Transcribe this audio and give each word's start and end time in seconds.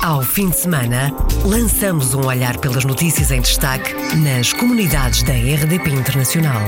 Ao 0.00 0.22
fim 0.22 0.48
de 0.48 0.56
semana, 0.56 1.12
lançamos 1.44 2.14
um 2.14 2.24
olhar 2.24 2.56
pelas 2.58 2.84
notícias 2.84 3.32
em 3.32 3.40
destaque 3.40 3.92
nas 4.16 4.52
comunidades 4.52 5.24
da 5.24 5.32
RDP 5.32 5.90
Internacional. 5.90 6.62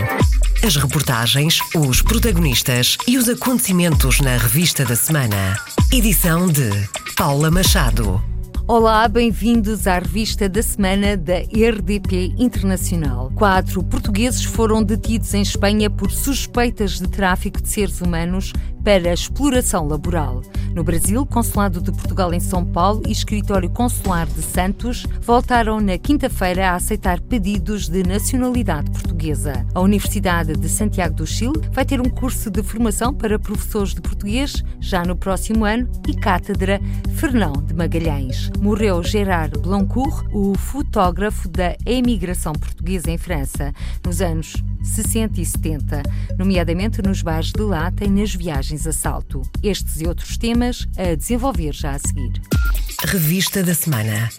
As 0.65 0.75
reportagens, 0.75 1.61
os 1.77 2.03
protagonistas 2.03 2.99
e 3.07 3.17
os 3.17 3.29
acontecimentos 3.29 4.21
na 4.21 4.37
revista 4.37 4.85
da 4.85 4.97
semana. 4.97 5.57
Edição 5.93 6.49
de 6.49 6.71
Paula 7.17 7.53
Machado. 7.53 8.21
Olá, 8.67 9.09
bem-vindos 9.09 9.87
à 9.87 9.99
revista 9.99 10.49
da 10.49 10.63
semana 10.63 11.17
da 11.17 11.39
RDP 11.39 12.35
Internacional. 12.39 13.33
Quatro 13.35 13.83
portugueses 13.83 14.45
foram 14.45 14.83
detidos 14.83 15.35
em 15.35 15.43
Espanha 15.43 15.89
por 15.89 16.11
suspeitas 16.11 17.01
de 17.01 17.09
tráfico 17.09 17.61
de 17.61 17.69
seres 17.69 18.01
humanos 18.01 18.53
para 18.85 19.13
exploração 19.13 19.87
laboral. 19.87 20.43
No 20.75 20.85
Brasil, 20.85 21.27
Consulado 21.27 21.81
de 21.81 21.91
Portugal 21.91 22.33
em 22.33 22.39
São 22.39 22.65
Paulo 22.65 23.03
e 23.07 23.11
Escritório 23.11 23.69
Consular 23.69 24.27
de 24.27 24.41
Santos 24.41 25.05
voltaram 25.21 25.81
na 25.81 25.99
quinta-feira 25.99 26.71
a 26.71 26.77
aceitar 26.77 27.21
pedidos 27.21 27.89
de 27.89 28.05
nacionalidade 28.05 28.91
portuguesa. 28.91 29.67
A 29.75 29.81
Universidade 29.81 30.53
de 30.53 30.69
Santiago 30.69 31.17
do 31.17 31.27
Chile 31.27 31.61
vai 31.73 31.85
ter 31.85 32.01
um 32.01 32.09
curso 32.09 32.51
de 32.51 32.63
formação 32.63 33.13
para 33.13 33.39
professores 33.39 33.95
de 33.95 34.01
português 34.01 34.63
já 34.79 35.05
no 35.05 35.17
próximo 35.17 35.65
ano 35.65 35.91
e 36.07 36.15
cátedra 36.15 36.81
Fernão 37.17 37.53
de 37.53 37.75
Magalhães. 37.75 38.51
Morreu 38.61 39.03
Gerard 39.03 39.59
Blancourt, 39.59 40.25
o 40.33 40.57
fotógrafo 40.57 41.49
da 41.49 41.77
emigração 41.85 42.53
portuguesa 42.53 43.11
em 43.11 43.19
França, 43.19 43.73
nos 44.05 44.21
anos 44.21 44.55
60 44.83 45.41
e 45.41 45.45
70, 45.45 46.03
nomeadamente 46.39 47.03
nos 47.03 47.23
bares 47.23 47.53
de 47.53 47.63
lata 47.63 48.05
e 48.05 48.09
nas 48.09 48.35
viagens 48.35 48.87
a 48.87 48.93
salto. 48.93 49.43
Estes 49.63 50.01
e 50.01 50.07
outros 50.07 50.37
temas 50.37 50.87
a 50.97 51.15
desenvolver 51.15 51.73
já 51.73 51.93
a 51.93 51.99
seguir. 51.99 52.41
Revista 53.05 53.63
da 53.63 53.75
Semana. 53.75 54.31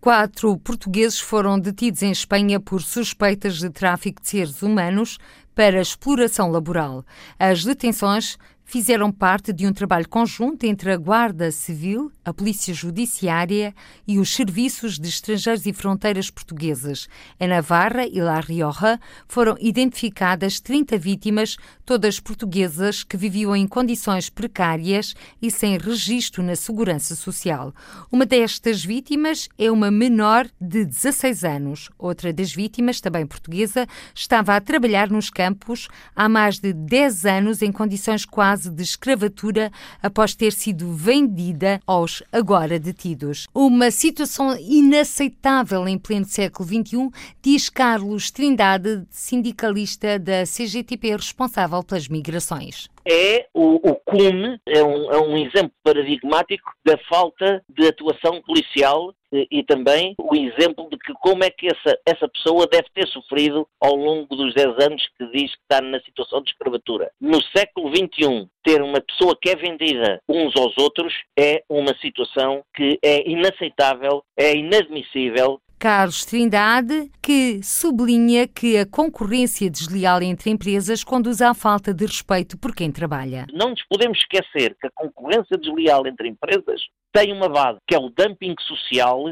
Quatro 0.00 0.56
portugueses 0.56 1.20
foram 1.20 1.58
detidos 1.58 2.02
em 2.02 2.10
Espanha 2.10 2.58
por 2.58 2.80
suspeitas 2.80 3.58
de 3.58 3.68
tráfico 3.68 4.22
de 4.22 4.28
seres 4.28 4.62
humanos 4.62 5.18
para 5.54 5.80
exploração 5.80 6.50
laboral. 6.50 7.04
As 7.38 7.64
detenções 7.64 8.38
fizeram 8.64 9.10
parte 9.10 9.52
de 9.52 9.66
um 9.66 9.72
trabalho 9.72 10.08
conjunto 10.08 10.64
entre 10.64 10.92
a 10.92 10.96
Guarda 10.96 11.50
Civil, 11.50 12.10
a 12.24 12.32
Polícia 12.32 12.74
Judiciária 12.74 13.74
e 14.06 14.18
os 14.18 14.34
Serviços 14.34 14.98
de 14.98 15.08
Estrangeiros 15.08 15.66
e 15.66 15.72
Fronteiras 15.72 16.30
Portuguesas. 16.30 17.08
Em 17.38 17.48
Navarra 17.48 18.06
e 18.06 18.20
La 18.20 18.40
Rioja 18.40 19.00
foram 19.26 19.56
identificadas 19.60 20.60
30 20.60 20.98
vítimas, 20.98 21.56
todas 21.84 22.20
portuguesas 22.20 23.02
que 23.02 23.16
viviam 23.16 23.56
em 23.56 23.66
condições 23.66 24.28
precárias 24.28 25.14
e 25.40 25.50
sem 25.50 25.78
registro 25.78 26.42
na 26.42 26.56
Segurança 26.56 27.14
Social. 27.14 27.74
Uma 28.12 28.26
destas 28.26 28.84
vítimas 28.84 29.48
é 29.58 29.70
uma 29.70 29.90
menor 29.90 30.48
de 30.60 30.84
16 30.84 31.44
anos. 31.44 31.88
Outra 31.98 32.32
das 32.32 32.52
vítimas, 32.52 33.00
também 33.00 33.26
portuguesa, 33.26 33.86
estava 34.14 34.54
a 34.54 34.60
trabalhar 34.60 35.10
nos 35.10 35.30
campos 35.30 35.88
há 36.14 36.28
mais 36.28 36.58
de 36.58 36.72
10 36.72 37.24
anos 37.26 37.62
em 37.62 37.72
condições 37.72 38.24
quase 38.24 38.70
de 38.70 38.82
escravatura 38.82 39.70
após 40.02 40.34
ter 40.34 40.52
sido 40.52 40.92
vendida 40.92 41.80
aos 41.86 42.19
agora 42.30 42.78
detidos. 42.78 43.46
Uma 43.54 43.90
situação 43.90 44.54
inaceitável 44.58 45.88
em 45.88 45.96
pleno 45.96 46.26
século 46.26 46.68
XXI, 46.68 47.08
diz 47.40 47.68
Carlos 47.70 48.30
Trindade, 48.30 49.06
sindicalista 49.10 50.18
da 50.18 50.44
CGTP 50.44 51.16
responsável 51.16 51.82
pelas 51.82 52.08
migrações 52.08 52.89
é 53.10 53.46
o, 53.52 53.90
o 53.90 53.96
cume, 53.96 54.60
é 54.66 54.82
um, 54.82 55.12
é 55.12 55.18
um 55.18 55.36
exemplo 55.36 55.72
paradigmático 55.82 56.70
da 56.84 56.96
falta 57.08 57.62
de 57.68 57.88
atuação 57.88 58.40
policial 58.42 59.12
e, 59.32 59.46
e 59.50 59.62
também 59.64 60.14
o 60.18 60.34
exemplo 60.34 60.88
de 60.90 60.98
que 60.98 61.12
como 61.14 61.44
é 61.44 61.50
que 61.50 61.66
essa, 61.66 61.98
essa 62.06 62.28
pessoa 62.28 62.66
deve 62.66 62.86
ter 62.94 63.06
sofrido 63.08 63.66
ao 63.80 63.94
longo 63.94 64.34
dos 64.34 64.54
10 64.54 64.66
anos 64.84 65.08
que 65.16 65.26
diz 65.32 65.50
que 65.54 65.62
está 65.62 65.80
na 65.80 66.00
situação 66.00 66.42
de 66.42 66.50
escravatura. 66.50 67.10
No 67.20 67.40
século 67.56 67.90
XXI, 67.94 68.48
ter 68.62 68.82
uma 68.82 69.00
pessoa 69.00 69.36
que 69.40 69.50
é 69.50 69.56
vendida 69.56 70.20
uns 70.28 70.54
aos 70.56 70.76
outros 70.78 71.12
é 71.38 71.62
uma 71.68 71.96
situação 72.00 72.62
que 72.74 72.98
é 73.02 73.28
inaceitável, 73.28 74.22
é 74.36 74.54
inadmissível 74.56 75.60
Carlos 75.80 76.26
Trindade, 76.26 77.10
que 77.22 77.62
sublinha 77.62 78.46
que 78.46 78.76
a 78.76 78.84
concorrência 78.84 79.70
desleal 79.70 80.20
entre 80.20 80.50
empresas 80.50 81.02
conduz 81.02 81.40
à 81.40 81.54
falta 81.54 81.94
de 81.94 82.04
respeito 82.04 82.58
por 82.58 82.74
quem 82.74 82.92
trabalha. 82.92 83.46
Não 83.50 83.70
nos 83.70 83.82
podemos 83.88 84.18
esquecer 84.18 84.76
que 84.78 84.86
a 84.86 84.90
concorrência 84.94 85.56
desleal 85.56 86.06
entre 86.06 86.28
empresas 86.28 86.82
tem 87.14 87.32
uma 87.32 87.48
base, 87.48 87.78
que 87.88 87.94
é 87.94 87.98
o 87.98 88.10
dumping 88.10 88.54
social, 88.60 89.24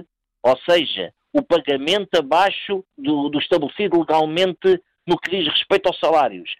ou 0.43 0.59
seja, 0.67 1.13
o 1.35 1.43
pagamento 1.43 2.15
abaixo 2.17 2.83
do, 2.97 3.29
do 3.29 3.39
estabelecido 3.39 3.99
legalmente 3.99 4.81
no 5.07 5.19
que 5.19 5.31
diz 5.31 5.53
respeito 5.53 5.89
aos 5.89 6.01
salários, 6.01 6.51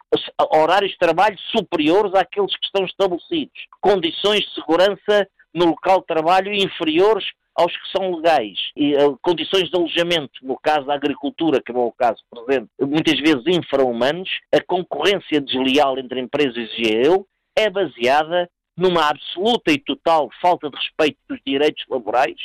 horários 0.53 0.93
de 0.93 0.99
trabalho 0.99 1.39
superiores 1.57 2.13
àqueles 2.15 2.55
que 2.59 2.67
estão 2.67 2.85
estabelecidos, 2.85 3.59
condições 3.81 4.41
de 4.41 4.55
segurança 4.55 5.27
no 5.55 5.65
local 5.65 6.01
de 6.01 6.07
trabalho 6.07 6.53
inferiores 6.53 7.25
aos 7.59 7.77
que 7.77 7.91
são 7.91 8.15
legais 8.15 8.57
e 8.77 8.95
uh, 8.95 9.19
condições 9.21 9.69
de 9.69 9.77
alojamento, 9.77 10.31
no 10.43 10.57
caso 10.57 10.87
da 10.87 10.95
agricultura, 10.95 11.61
que 11.61 11.73
é 11.73 11.75
o 11.75 11.91
caso 11.91 12.23
presente, 12.31 12.71
muitas 12.81 13.19
vezes 13.19 13.43
infra-humanos, 13.49 14.31
a 14.55 14.61
concorrência 14.63 15.41
desleal 15.41 15.99
entre 15.99 16.21
empresas 16.21 16.71
e 16.79 16.87
eu 16.87 17.27
é 17.57 17.69
baseada 17.69 18.49
numa 18.77 19.09
absoluta 19.09 19.73
e 19.73 19.79
total 19.79 20.31
falta 20.41 20.71
de 20.71 20.77
respeito 20.77 21.19
dos 21.29 21.41
direitos 21.45 21.85
laborais, 21.89 22.37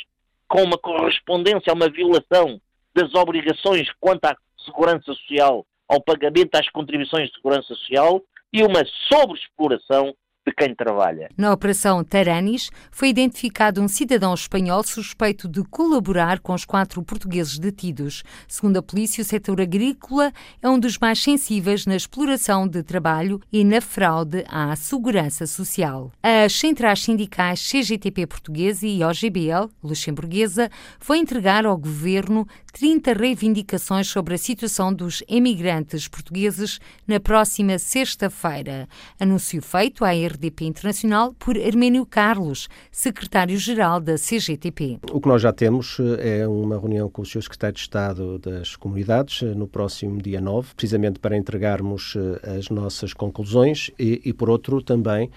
com 0.48 0.64
uma 0.64 0.76
correspondência 0.76 1.70
a 1.70 1.74
uma 1.74 1.88
violação 1.88 2.60
das 2.92 3.14
obrigações 3.14 3.88
quanto 4.00 4.24
à 4.24 4.36
segurança 4.64 5.04
social, 5.04 5.64
ao 5.88 6.02
pagamento 6.02 6.56
às 6.56 6.68
contribuições 6.70 7.28
de 7.28 7.36
segurança 7.36 7.68
social 7.68 8.20
e 8.52 8.64
uma 8.64 8.82
sobreexploração 9.08 10.12
de 10.46 10.52
quem 10.54 10.74
trabalha. 10.74 11.30
Na 11.36 11.52
Operação 11.52 12.04
Taranis 12.04 12.70
foi 12.90 13.08
identificado 13.08 13.80
um 13.80 13.88
cidadão 13.88 14.34
espanhol 14.34 14.82
suspeito 14.84 15.48
de 15.48 15.62
colaborar 15.64 16.40
com 16.40 16.52
os 16.52 16.64
quatro 16.64 17.02
portugueses 17.02 17.58
detidos. 17.58 18.22
Segundo 18.46 18.76
a 18.76 18.82
polícia, 18.82 19.22
o 19.22 19.24
setor 19.24 19.60
agrícola 19.60 20.32
é 20.60 20.68
um 20.68 20.78
dos 20.78 20.98
mais 20.98 21.22
sensíveis 21.22 21.86
na 21.86 21.96
exploração 21.96 22.68
de 22.68 22.82
trabalho 22.82 23.40
e 23.50 23.64
na 23.64 23.80
fraude 23.80 24.44
à 24.48 24.76
segurança 24.76 25.46
social. 25.46 26.12
As 26.22 26.52
centrais 26.52 27.02
sindicais 27.02 27.66
CGTP 27.66 28.26
portuguesa 28.26 28.86
e 28.86 29.02
OGBL, 29.02 29.70
luxemburguesa, 29.82 30.70
foi 30.98 31.18
entregar 31.18 31.64
ao 31.64 31.76
governo 31.78 32.46
30 32.74 33.12
reivindicações 33.12 34.08
sobre 34.08 34.34
a 34.34 34.38
situação 34.38 34.92
dos 34.92 35.22
emigrantes 35.28 36.08
portugueses 36.08 36.80
na 37.06 37.20
próxima 37.20 37.78
sexta-feira. 37.78 38.88
Anúncio 39.18 39.62
feito 39.62 40.04
à 40.04 40.10
RDP 40.10 40.64
Internacional 40.64 41.32
por 41.38 41.56
Arménio 41.56 42.04
Carlos, 42.04 42.68
secretário-geral 42.90 44.00
da 44.00 44.16
CGTP. 44.16 44.98
O 45.12 45.20
que 45.20 45.28
nós 45.28 45.40
já 45.40 45.52
temos 45.52 45.98
eh, 46.00 46.40
é 46.40 46.48
uma 46.48 46.76
reunião 46.76 47.08
com 47.08 47.22
o 47.22 47.24
Sr. 47.24 47.42
Secretário 47.42 47.76
de 47.76 47.80
Estado 47.80 48.38
das 48.40 48.74
Comunidades 48.74 49.44
eh, 49.44 49.54
no 49.54 49.68
próximo 49.68 50.20
dia 50.20 50.40
9, 50.40 50.74
precisamente 50.74 51.20
para 51.20 51.36
entregarmos 51.36 52.16
eh, 52.16 52.58
as 52.58 52.70
nossas 52.70 53.12
conclusões 53.12 53.92
e, 53.96 54.20
e 54.24 54.32
por 54.32 54.50
outro, 54.50 54.82
também 54.82 55.30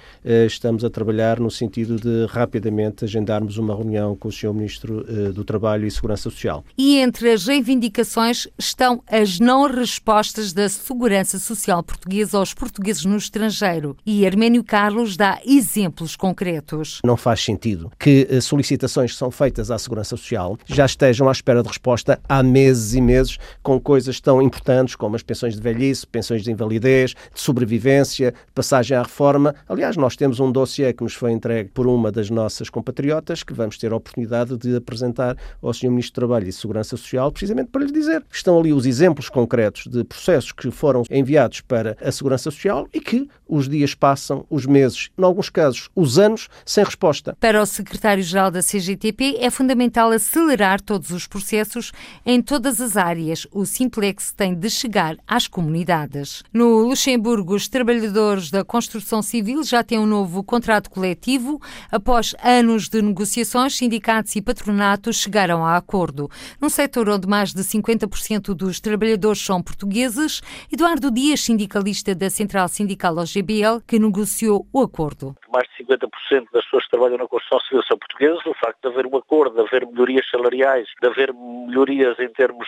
estamos 0.48 0.84
a 0.84 0.90
trabalhar 0.90 1.40
no 1.40 1.52
sentido 1.52 1.98
de 1.98 2.26
rapidamente 2.32 3.06
agendarmos 3.06 3.60
uma 3.60 3.76
reunião 3.76 4.16
com 4.16 4.28
o 4.28 4.32
Sr. 4.32 4.54
Ministro 4.54 5.04
do 5.34 5.44
Trabalho 5.44 5.86
e 5.86 5.92
Segurança 5.92 6.30
Social. 6.30 6.64
E 6.78 6.98
entre 6.98 7.27
as 7.28 7.46
reivindicações 7.46 8.48
estão 8.58 9.04
as 9.08 9.40
não 9.40 9.68
respostas 9.70 10.54
da 10.54 10.70
Segurança 10.70 11.40
Social 11.40 11.84
Portuguesa 11.84 12.38
aos 12.38 12.54
portugueses 12.54 13.06
no 13.06 13.18
estrangeiro. 13.18 13.98
E 14.06 14.26
Arménio 14.26 14.64
Carlos 14.64 15.18
dá 15.18 15.40
exemplos 15.46 16.16
concretos. 16.16 17.02
Não 17.04 17.18
faz 17.18 17.44
sentido 17.44 17.92
que 18.00 18.28
eh, 18.30 18.42
solicitações 18.42 19.12
que 19.12 19.18
são 19.18 19.32
feitas 19.32 19.72
à 19.72 19.78
Segurança 19.78 20.16
Social 20.16 20.58
já 20.66 20.86
estejam 20.86 21.28
à 21.28 21.32
espera 21.32 21.62
de 21.62 21.68
resposta 21.68 22.20
há 22.28 22.42
meses 22.42 22.94
e 22.94 23.02
meses 23.02 23.38
com 23.62 23.80
coisas 23.80 24.20
tão 24.20 24.42
importantes 24.42 24.96
como 24.96 25.16
as 25.16 25.24
pensões 25.24 25.56
de 25.56 25.62
velhice, 25.62 26.06
pensões 26.08 26.44
de 26.44 26.52
invalidez, 26.52 27.14
de 27.34 27.42
sobrevivência, 27.42 28.34
passagem 28.54 28.96
à 28.98 29.04
reforma. 29.04 29.56
Aliás, 29.68 29.98
nós 29.98 30.16
temos 30.16 30.40
um 30.40 30.52
dossiê 30.52 30.94
que 30.94 31.04
nos 31.04 31.14
foi 31.14 31.32
entregue 31.32 31.70
por 31.70 31.88
uma 31.88 32.12
das 32.12 32.30
nossas 32.30 32.70
compatriotas 32.70 33.44
que 33.44 33.54
vamos 33.54 33.78
ter 33.78 33.92
a 33.92 33.96
oportunidade 33.96 34.58
de 34.58 34.76
apresentar 34.76 35.36
ao 35.62 35.74
Sr. 35.74 35.90
Ministro 35.90 36.14
do 36.14 36.28
Trabalho 36.28 36.48
e 36.48 36.54
Segurança 36.54 36.96
Social, 36.98 37.17
precisamente 37.32 37.70
para 37.70 37.84
lhe 37.84 37.92
dizer 37.92 38.24
estão 38.32 38.60
ali 38.60 38.72
os 38.72 38.86
exemplos 38.86 39.30
concretos 39.30 39.88
de 39.88 40.04
processos 40.04 40.52
que 40.52 40.70
foram 40.72 41.04
enviados 41.10 41.62
para 41.62 41.98
a 42.02 42.12
Segurança 42.12 42.52
Social 42.52 42.88
e 42.94 43.00
que 43.00 43.28
os 43.48 43.68
dias 43.70 43.94
passam, 43.94 44.46
os 44.50 44.66
meses, 44.66 45.10
em 45.18 45.24
alguns 45.24 45.50
casos, 45.50 45.90
os 45.96 46.20
anos, 46.20 46.50
sem 46.66 46.84
resposta. 46.84 47.36
Para 47.40 47.62
o 47.62 47.66
secretário-geral 47.66 48.52
da 48.52 48.62
CGTP, 48.62 49.38
é 49.40 49.50
fundamental 49.50 50.12
acelerar 50.12 50.82
todos 50.82 51.12
os 51.12 51.28
processos 51.28 51.92
em 52.26 52.42
todas 52.42 52.82
as 52.82 52.98
áreas. 52.98 53.48
O 53.52 53.66
Simplex 53.66 54.32
tem 54.32 54.54
de 54.54 54.70
chegar 54.70 55.18
às 55.28 55.48
comunidades. 55.48 56.44
No 56.54 56.80
Luxemburgo, 56.80 57.56
os 57.56 57.68
trabalhadores 57.68 58.52
da 58.52 58.64
construção 58.64 59.22
civil 59.22 59.64
já 59.64 59.84
têm 59.84 60.00
um 60.00 60.06
novo 60.06 60.44
contrato 60.44 60.90
coletivo. 60.90 61.62
Após 61.92 62.36
anos 62.44 62.90
de 62.90 63.02
negociações, 63.02 63.76
sindicatos 63.76 64.36
e 64.36 64.42
patronatos 64.42 65.18
chegaram 65.18 65.66
a 65.66 65.78
acordo. 65.78 66.30
Num 66.60 66.70
setor 66.70 67.07
onde 67.08 67.28
mais 67.28 67.54
de 67.54 67.62
50% 67.62 68.54
dos 68.54 68.80
trabalhadores 68.80 69.42
são 69.44 69.62
portugueses, 69.62 70.42
Eduardo 70.72 71.12
Dias, 71.12 71.42
sindicalista 71.42 72.14
da 72.14 72.30
Central 72.30 72.68
Sindical 72.68 73.16
GBL, 73.26 73.82
que 73.88 74.00
negociou 74.00 74.68
o 74.74 74.82
acordo. 74.82 75.36
Mais 75.54 75.68
de 75.78 75.86
50% 75.86 76.08
das 76.54 76.64
pessoas 76.66 76.84
que 76.86 76.92
trabalham 76.92 77.18
na 77.18 77.28
construção 77.28 77.60
civil 77.62 77.84
são 77.84 77.98
portuguesas. 77.98 78.46
O 78.46 78.54
facto 78.54 78.82
de 78.82 78.88
haver 78.88 79.06
um 79.06 79.18
acordo, 79.18 79.56
de 79.56 79.62
haver 79.62 79.86
melhorias 79.88 80.30
salariais, 80.30 80.88
de 81.02 81.08
haver 81.08 81.34
melhorias 81.34 82.20
em 82.20 82.30
termos 82.30 82.68